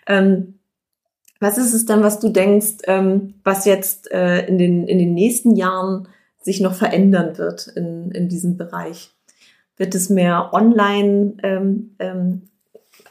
Ähm, 0.07 0.58
was 1.39 1.57
ist 1.57 1.73
es 1.73 1.85
dann, 1.85 2.03
was 2.03 2.19
du 2.19 2.29
denkst, 2.29 2.77
ähm, 2.85 3.35
was 3.43 3.65
jetzt 3.65 4.11
äh, 4.11 4.45
in, 4.47 4.57
den, 4.57 4.87
in 4.87 4.99
den 4.99 5.13
nächsten 5.13 5.55
Jahren 5.55 6.07
sich 6.41 6.59
noch 6.61 6.73
verändern 6.73 7.37
wird 7.37 7.67
in, 7.67 8.11
in 8.11 8.29
diesem 8.29 8.57
Bereich? 8.57 9.11
Wird 9.77 9.95
es 9.95 10.09
mehr 10.09 10.49
online 10.53 11.35
ähm, 11.43 11.95
ähm, 11.99 12.41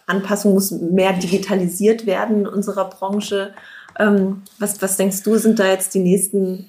Anpassung 0.06 0.54
muss 0.54 0.70
mehr 0.70 1.12
digitalisiert 1.14 2.06
werden 2.06 2.40
in 2.40 2.46
unserer 2.46 2.88
Branche? 2.88 3.54
Was, 4.58 4.80
was 4.80 4.96
denkst 4.96 5.24
du, 5.24 5.38
sind 5.38 5.58
da 5.58 5.66
jetzt 5.66 5.92
die 5.92 5.98
nächsten 5.98 6.66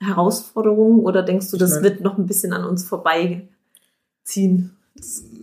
Herausforderungen 0.00 1.00
oder 1.00 1.22
denkst 1.22 1.50
du, 1.50 1.58
das 1.58 1.82
wird 1.82 2.00
noch 2.00 2.16
ein 2.16 2.26
bisschen 2.26 2.54
an 2.54 2.64
uns 2.64 2.84
vorbeiziehen? 2.84 4.76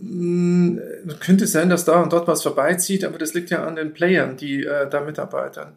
Hm, 0.00 0.80
könnte 1.20 1.46
sein, 1.46 1.68
dass 1.68 1.84
da 1.84 2.02
und 2.02 2.12
dort 2.12 2.28
was 2.28 2.42
vorbeizieht, 2.42 3.04
aber 3.04 3.18
das 3.18 3.34
liegt 3.34 3.50
ja 3.50 3.64
an 3.64 3.76
den 3.76 3.92
Playern, 3.92 4.36
die 4.36 4.64
äh, 4.64 4.88
da 4.88 5.00
mitarbeitern. 5.00 5.76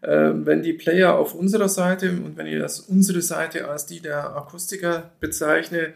Äh, 0.00 0.30
wenn 0.34 0.62
die 0.62 0.74
Player 0.74 1.14
auf 1.16 1.34
unserer 1.34 1.68
Seite 1.68 2.10
und 2.10 2.36
wenn 2.36 2.46
ich 2.46 2.58
das 2.58 2.80
unsere 2.80 3.20
Seite 3.22 3.68
als 3.68 3.86
die 3.86 4.00
der 4.00 4.36
Akustiker 4.36 5.10
bezeichne, 5.20 5.94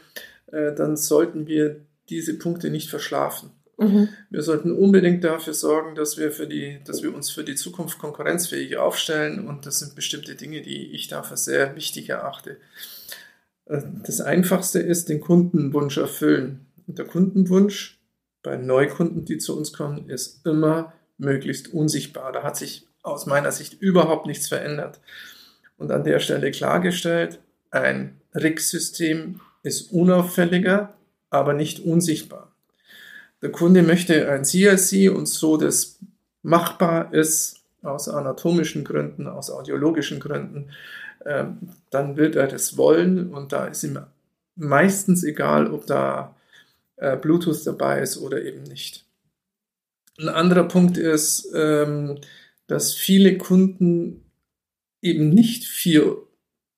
äh, 0.50 0.74
dann 0.74 0.96
sollten 0.96 1.46
wir 1.46 1.76
diese 2.08 2.38
Punkte 2.38 2.70
nicht 2.70 2.90
verschlafen. 2.90 3.50
Mhm. 3.78 4.08
Wir 4.30 4.42
sollten 4.42 4.72
unbedingt 4.72 5.24
dafür 5.24 5.54
sorgen, 5.54 5.94
dass 5.94 6.18
wir, 6.18 6.30
für 6.30 6.46
die, 6.46 6.78
dass 6.84 7.02
wir 7.02 7.14
uns 7.14 7.30
für 7.30 7.44
die 7.44 7.54
Zukunft 7.54 7.98
konkurrenzfähig 7.98 8.76
aufstellen 8.76 9.46
und 9.46 9.66
das 9.66 9.78
sind 9.78 9.94
bestimmte 9.94 10.34
Dinge, 10.34 10.62
die 10.62 10.92
ich 10.92 11.08
dafür 11.08 11.36
sehr 11.36 11.74
wichtig 11.76 12.10
erachte. 12.10 12.58
Äh, 13.66 13.82
das 14.04 14.20
Einfachste 14.20 14.80
ist, 14.80 15.08
den 15.08 15.20
Kundenwunsch 15.20 15.96
erfüllen. 15.96 16.66
Und 16.86 16.98
der 16.98 17.06
Kundenwunsch 17.06 18.00
bei 18.42 18.56
Neukunden, 18.56 19.24
die 19.24 19.38
zu 19.38 19.56
uns 19.56 19.72
kommen, 19.72 20.08
ist 20.08 20.44
immer 20.46 20.92
möglichst 21.18 21.72
unsichtbar. 21.72 22.32
Da 22.32 22.42
hat 22.42 22.56
sich 22.56 22.88
aus 23.02 23.26
meiner 23.26 23.52
Sicht 23.52 23.80
überhaupt 23.80 24.26
nichts 24.26 24.48
verändert. 24.48 25.00
Und 25.76 25.90
an 25.90 26.04
der 26.04 26.20
Stelle 26.20 26.50
klargestellt, 26.50 27.40
ein 27.70 28.20
RIG-System 28.34 29.40
ist 29.62 29.92
unauffälliger, 29.92 30.94
aber 31.30 31.54
nicht 31.54 31.80
unsichtbar. 31.80 32.52
Der 33.40 33.50
Kunde 33.50 33.82
möchte 33.82 34.30
ein 34.30 34.44
CLC 34.44 35.10
und 35.10 35.26
so 35.26 35.56
das 35.56 35.98
machbar 36.42 37.12
ist, 37.12 37.62
aus 37.82 38.08
anatomischen 38.08 38.84
Gründen, 38.84 39.26
aus 39.26 39.50
audiologischen 39.50 40.20
Gründen, 40.20 40.70
ähm, 41.26 41.58
dann 41.90 42.16
wird 42.16 42.36
er 42.36 42.46
das 42.46 42.76
wollen 42.76 43.32
und 43.32 43.52
da 43.52 43.66
ist 43.66 43.82
ihm 43.82 43.98
meistens 44.54 45.24
egal, 45.24 45.72
ob 45.72 45.86
da 45.86 46.36
äh, 47.02 47.16
Bluetooth 47.16 47.66
dabei 47.66 48.00
ist 48.00 48.16
oder 48.16 48.42
eben 48.42 48.62
nicht. 48.62 49.04
Ein 50.18 50.28
anderer 50.28 50.64
Punkt 50.64 50.96
ist, 50.96 51.50
ähm, 51.54 52.18
dass 52.68 52.94
viele 52.94 53.38
Kunden 53.38 54.24
eben 55.00 55.30
nicht 55.30 55.64
vier, 55.64 56.16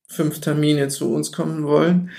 fünf 0.09 0.41
Termine 0.41 0.89
zu 0.89 1.13
uns 1.15 1.31
kommen 1.31 1.65
wollen. 1.65 2.11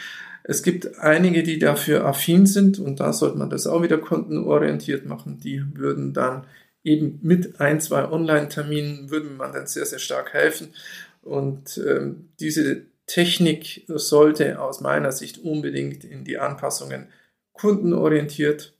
Es 0.43 0.61
gibt 0.61 0.99
einige, 0.99 1.41
die 1.41 1.57
dafür 1.57 2.05
affin 2.05 2.45
sind 2.45 2.77
und 2.77 2.99
da 2.99 3.11
sollte 3.11 3.39
man 3.39 3.49
das 3.49 3.65
auch 3.65 3.81
wieder 3.81 3.97
kundenorientiert 3.97 5.07
machen. 5.07 5.39
Die 5.39 5.63
würden 5.73 6.13
dann 6.13 6.45
eben 6.83 7.19
mit 7.23 7.59
ein, 7.59 7.81
zwei 7.81 8.07
Online-Terminen 8.07 9.09
würden 9.09 9.35
man 9.35 9.51
dann 9.51 9.65
sehr, 9.65 9.87
sehr 9.87 9.97
stark 9.97 10.33
helfen. 10.33 10.75
Und 11.23 11.79
ähm, 11.79 12.29
diese 12.39 12.83
Technik 13.07 13.83
sollte 13.87 14.61
aus 14.61 14.81
meiner 14.81 15.11
Sicht 15.11 15.39
unbedingt 15.39 16.03
in 16.03 16.23
die 16.23 16.37
Anpassungen 16.37 17.07
kundenorientiert 17.55 18.77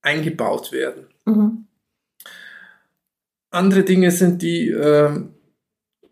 eingebaut 0.00 0.72
werden. 0.72 1.06
Mhm. 1.24 1.66
Andere 3.50 3.82
Dinge 3.82 4.10
sind 4.10 4.42
die 4.42 4.70
ähm, 4.70 5.34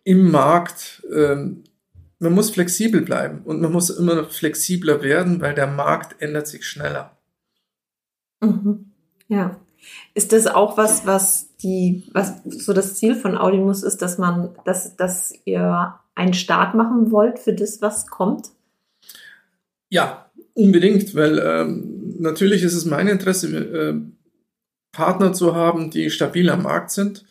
im 0.04 0.30
Markt, 0.30 1.04
ähm, 1.12 1.64
man 2.18 2.32
muss 2.32 2.50
flexibel 2.50 3.02
bleiben 3.02 3.42
und 3.44 3.60
man 3.60 3.72
muss 3.72 3.90
immer 3.90 4.14
noch 4.14 4.30
flexibler 4.30 5.02
werden, 5.02 5.40
weil 5.40 5.54
der 5.54 5.66
Markt 5.66 6.20
ändert 6.22 6.46
sich 6.46 6.64
schneller. 6.64 7.16
Mhm. 8.40 8.92
Ja. 9.28 9.60
Ist 10.14 10.32
das 10.32 10.46
auch 10.46 10.76
was, 10.76 11.06
was 11.06 11.54
die, 11.58 12.08
was 12.12 12.42
so 12.44 12.72
das 12.72 12.94
Ziel 12.94 13.14
von 13.14 13.36
Audimus 13.36 13.82
ist, 13.82 14.02
dass 14.02 14.18
man, 14.18 14.56
dass, 14.64 14.96
dass 14.96 15.34
ihr 15.44 15.94
einen 16.14 16.34
Start 16.34 16.74
machen 16.74 17.12
wollt 17.12 17.38
für 17.38 17.54
das, 17.54 17.82
was 17.82 18.06
kommt? 18.06 18.50
Ja, 19.88 20.25
unbedingt, 20.56 21.14
weil 21.14 21.38
ähm, 21.38 22.14
natürlich 22.18 22.62
ist 22.62 22.74
es 22.74 22.86
mein 22.86 23.08
Interesse, 23.08 23.54
äh, 23.56 23.94
Partner 24.92 25.32
zu 25.32 25.54
haben, 25.54 25.90
die 25.90 26.10
stabil 26.10 26.48
am 26.48 26.62
Markt 26.62 26.90
sind, 26.90 27.24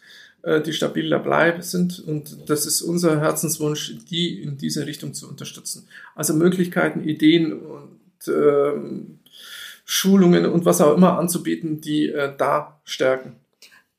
äh, 0.44 0.62
die 0.62 0.74
stabil 0.74 1.10
dabei 1.10 1.60
sind 1.62 2.00
und 2.00 2.50
das 2.50 2.68
ist 2.68 2.84
unser 2.84 3.20
Herzenswunsch, 3.20 3.96
die 4.10 4.42
in 4.42 4.58
diese 4.58 4.86
Richtung 4.86 5.14
zu 5.14 5.28
unterstützen. 5.28 5.88
Also 6.14 6.36
Möglichkeiten, 6.36 7.04
Ideen 7.04 7.54
und 7.54 8.28
ähm, 8.28 9.20
Schulungen 9.86 10.46
und 10.46 10.66
was 10.66 10.82
auch 10.82 10.96
immer 10.96 11.18
anzubieten, 11.18 11.82
die 11.82 12.10
äh, 12.10 12.32
da 12.38 12.80
stärken. 12.84 13.38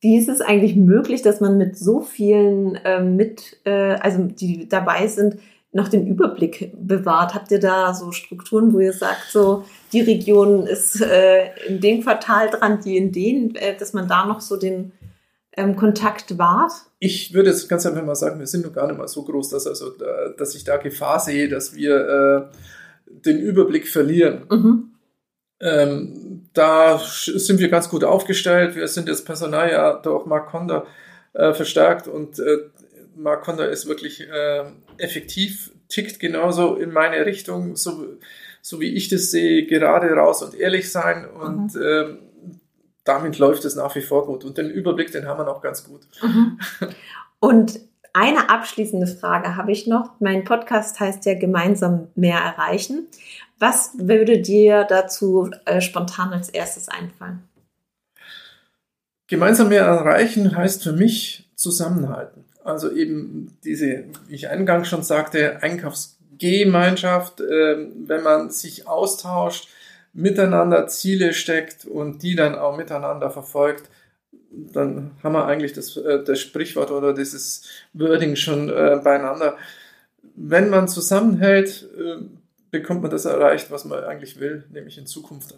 Wie 0.00 0.16
ist 0.16 0.28
es 0.28 0.40
eigentlich 0.40 0.76
möglich, 0.76 1.22
dass 1.22 1.40
man 1.40 1.58
mit 1.58 1.76
so 1.76 2.00
vielen 2.00 2.76
äh, 2.76 3.02
mit, 3.02 3.58
äh, 3.64 3.70
also 3.70 4.22
die 4.22 4.68
dabei 4.68 5.08
sind, 5.08 5.38
noch 5.72 5.88
den 5.88 6.06
Überblick 6.06 6.72
bewahrt? 6.76 7.34
Habt 7.34 7.50
ihr 7.50 7.60
da 7.60 7.92
so 7.94 8.12
Strukturen, 8.12 8.72
wo 8.72 8.80
ihr 8.80 8.92
sagt, 8.92 9.30
so 9.30 9.64
die 9.92 10.00
Region 10.00 10.66
ist 10.66 11.00
äh, 11.00 11.50
in 11.66 11.80
dem 11.80 12.02
Quartal 12.02 12.50
dran, 12.50 12.80
die 12.80 12.96
in 12.96 13.12
denen, 13.12 13.54
äh, 13.56 13.76
dass 13.76 13.92
man 13.92 14.08
da 14.08 14.26
noch 14.26 14.40
so 14.40 14.56
den 14.56 14.92
ähm, 15.56 15.76
Kontakt 15.76 16.38
wahrt? 16.38 16.72
Ich 16.98 17.34
würde 17.34 17.50
jetzt 17.50 17.68
ganz 17.68 17.86
einfach 17.86 18.04
mal 18.04 18.14
sagen, 18.14 18.38
wir 18.38 18.46
sind 18.46 18.64
noch 18.64 18.72
gar 18.72 18.86
nicht 18.86 18.98
mal 18.98 19.08
so 19.08 19.22
groß, 19.22 19.50
dass, 19.50 19.66
also, 19.66 19.92
dass 20.36 20.54
ich 20.54 20.64
da 20.64 20.76
Gefahr 20.76 21.20
sehe, 21.20 21.48
dass 21.48 21.74
wir 21.74 22.50
äh, 22.50 22.56
den 23.06 23.38
Überblick 23.38 23.88
verlieren. 23.88 24.46
Mhm. 24.50 24.90
Ähm, 25.60 26.48
da 26.52 26.98
sind 26.98 27.60
wir 27.60 27.68
ganz 27.68 27.88
gut 27.88 28.04
aufgestellt. 28.04 28.76
Wir 28.76 28.88
sind 28.88 29.08
jetzt 29.08 29.24
Personal 29.24 29.70
ja 29.70 29.94
durch 29.94 30.26
Mark 30.26 30.50
Conda 30.50 30.84
äh, 31.32 31.54
verstärkt 31.54 32.08
und 32.08 32.38
äh, 32.38 32.58
Mark 33.16 33.44
Conda 33.44 33.64
ist 33.64 33.86
wirklich 33.86 34.28
äh, 34.28 34.64
effektiv, 34.98 35.72
tickt 35.88 36.20
genauso 36.20 36.76
in 36.76 36.92
meine 36.92 37.24
Richtung, 37.24 37.76
so, 37.76 38.18
so 38.60 38.80
wie 38.80 38.94
ich 38.94 39.08
das 39.08 39.30
sehe, 39.30 39.66
gerade 39.66 40.08
raus 40.12 40.42
und 40.42 40.54
ehrlich 40.54 40.92
sein 40.92 41.26
und 41.28 41.74
mhm. 41.74 41.82
ähm, 41.82 42.18
damit 43.04 43.38
läuft 43.38 43.64
es 43.64 43.76
nach 43.76 43.94
wie 43.94 44.02
vor 44.02 44.26
gut. 44.26 44.44
Und 44.44 44.58
den 44.58 44.68
Überblick, 44.68 45.12
den 45.12 45.26
haben 45.26 45.38
wir 45.38 45.44
noch 45.44 45.62
ganz 45.62 45.84
gut. 45.84 46.02
Mhm. 46.22 46.58
Und 47.38 47.78
eine 48.12 48.50
abschließende 48.50 49.06
Frage 49.06 49.56
habe 49.56 49.70
ich 49.70 49.86
noch. 49.86 50.18
Mein 50.20 50.44
Podcast 50.44 50.98
heißt 50.98 51.24
ja 51.26 51.34
gemeinsam 51.34 52.08
mehr 52.14 52.38
erreichen. 52.38 53.06
Was 53.58 53.92
würde 53.98 54.40
dir 54.40 54.84
dazu 54.84 55.50
äh, 55.66 55.80
spontan 55.80 56.32
als 56.32 56.48
erstes 56.48 56.88
einfallen? 56.88 57.42
Gemeinsam 59.28 59.68
mehr 59.68 59.84
erreichen 59.84 60.56
heißt 60.56 60.82
für 60.82 60.92
mich 60.92 61.48
zusammenhalten. 61.56 62.45
Also 62.66 62.90
eben 62.90 63.56
diese, 63.64 64.04
wie 64.26 64.34
ich 64.34 64.48
eingangs 64.48 64.88
schon 64.88 65.02
sagte, 65.02 65.62
Einkaufsgemeinschaft, 65.62 67.40
äh, 67.40 67.86
wenn 68.06 68.22
man 68.22 68.50
sich 68.50 68.88
austauscht, 68.88 69.68
miteinander 70.12 70.88
Ziele 70.88 71.32
steckt 71.32 71.84
und 71.84 72.22
die 72.22 72.34
dann 72.34 72.56
auch 72.56 72.76
miteinander 72.76 73.30
verfolgt, 73.30 73.88
dann 74.50 75.12
haben 75.22 75.34
wir 75.34 75.46
eigentlich 75.46 75.74
das, 75.74 75.96
äh, 75.96 76.24
das 76.24 76.40
Sprichwort 76.40 76.90
oder 76.90 77.12
dieses 77.12 77.64
Wording 77.92 78.34
schon 78.34 78.68
äh, 78.68 79.00
beieinander. 79.02 79.56
Wenn 80.34 80.68
man 80.68 80.88
zusammenhält, 80.88 81.88
äh, 81.96 82.22
bekommt 82.70 83.02
man 83.02 83.10
das 83.10 83.26
erreicht, 83.26 83.70
was 83.70 83.84
man 83.84 84.04
eigentlich 84.04 84.40
will, 84.40 84.64
nämlich 84.70 84.98
in 84.98 85.06
Zukunft 85.06 85.54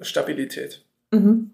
Stabilität. 0.00 0.84
Mhm. 1.10 1.50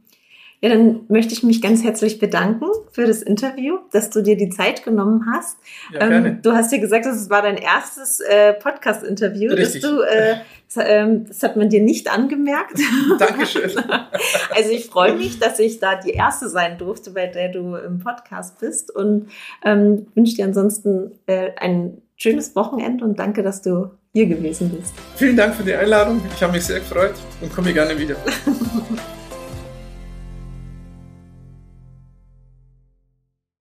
Ja, 0.65 0.69
dann 0.69 1.01
möchte 1.09 1.35
ich 1.35 1.43
mich 1.43 1.61
ganz 1.61 1.83
herzlich 1.83 2.21
bedanken 2.21 2.67
für 2.93 3.05
das 3.05 3.21
Interview, 3.21 3.79
dass 3.91 4.11
du 4.11 4.23
dir 4.23 4.37
die 4.37 4.49
Zeit 4.49 4.85
genommen 4.85 5.27
hast. 5.35 5.59
Ja, 5.93 6.09
ähm, 6.09 6.39
du 6.41 6.53
hast 6.53 6.71
ja 6.71 6.79
gesagt, 6.79 7.05
es 7.05 7.29
war 7.31 7.43
dein 7.43 7.57
erstes 7.57 8.21
äh, 8.21 8.53
Podcast-Interview. 8.53 9.55
Richtig. 9.55 9.83
Du, 9.83 10.03
äh, 10.03 10.37
das, 10.73 10.85
ähm, 10.89 11.27
das, 11.27 11.43
hat 11.43 11.57
man 11.57 11.69
dir 11.69 11.83
nicht 11.83 12.09
angemerkt. 12.09 12.79
Dankeschön. 13.19 13.73
also 14.55 14.71
ich 14.71 14.87
freue 14.87 15.17
mich, 15.17 15.41
dass 15.41 15.59
ich 15.59 15.81
da 15.81 15.97
die 15.97 16.11
Erste 16.11 16.49
sein 16.49 16.79
durfte, 16.79 17.11
bei 17.11 17.27
der 17.27 17.49
du 17.49 17.75
im 17.75 17.99
Podcast 17.99 18.61
bist 18.61 18.95
und 18.95 19.31
ähm, 19.65 20.07
wünsche 20.15 20.37
dir 20.37 20.45
ansonsten 20.45 21.11
äh, 21.27 21.51
ein 21.59 22.01
schönes 22.15 22.55
Wochenende 22.55 23.05
und 23.05 23.19
danke, 23.19 23.43
dass 23.43 23.63
du 23.63 23.91
hier 24.13 24.27
gewesen 24.27 24.71
bist. 24.71 24.95
Vielen 25.17 25.37
Dank 25.37 25.57
für 25.57 25.65
die 25.65 25.75
Einladung. 25.75 26.21
Ich 26.37 26.41
habe 26.41 26.53
mich 26.53 26.65
sehr 26.65 26.79
gefreut 26.79 27.15
und 27.41 27.53
komme 27.53 27.73
gerne 27.73 27.99
wieder. 27.99 28.15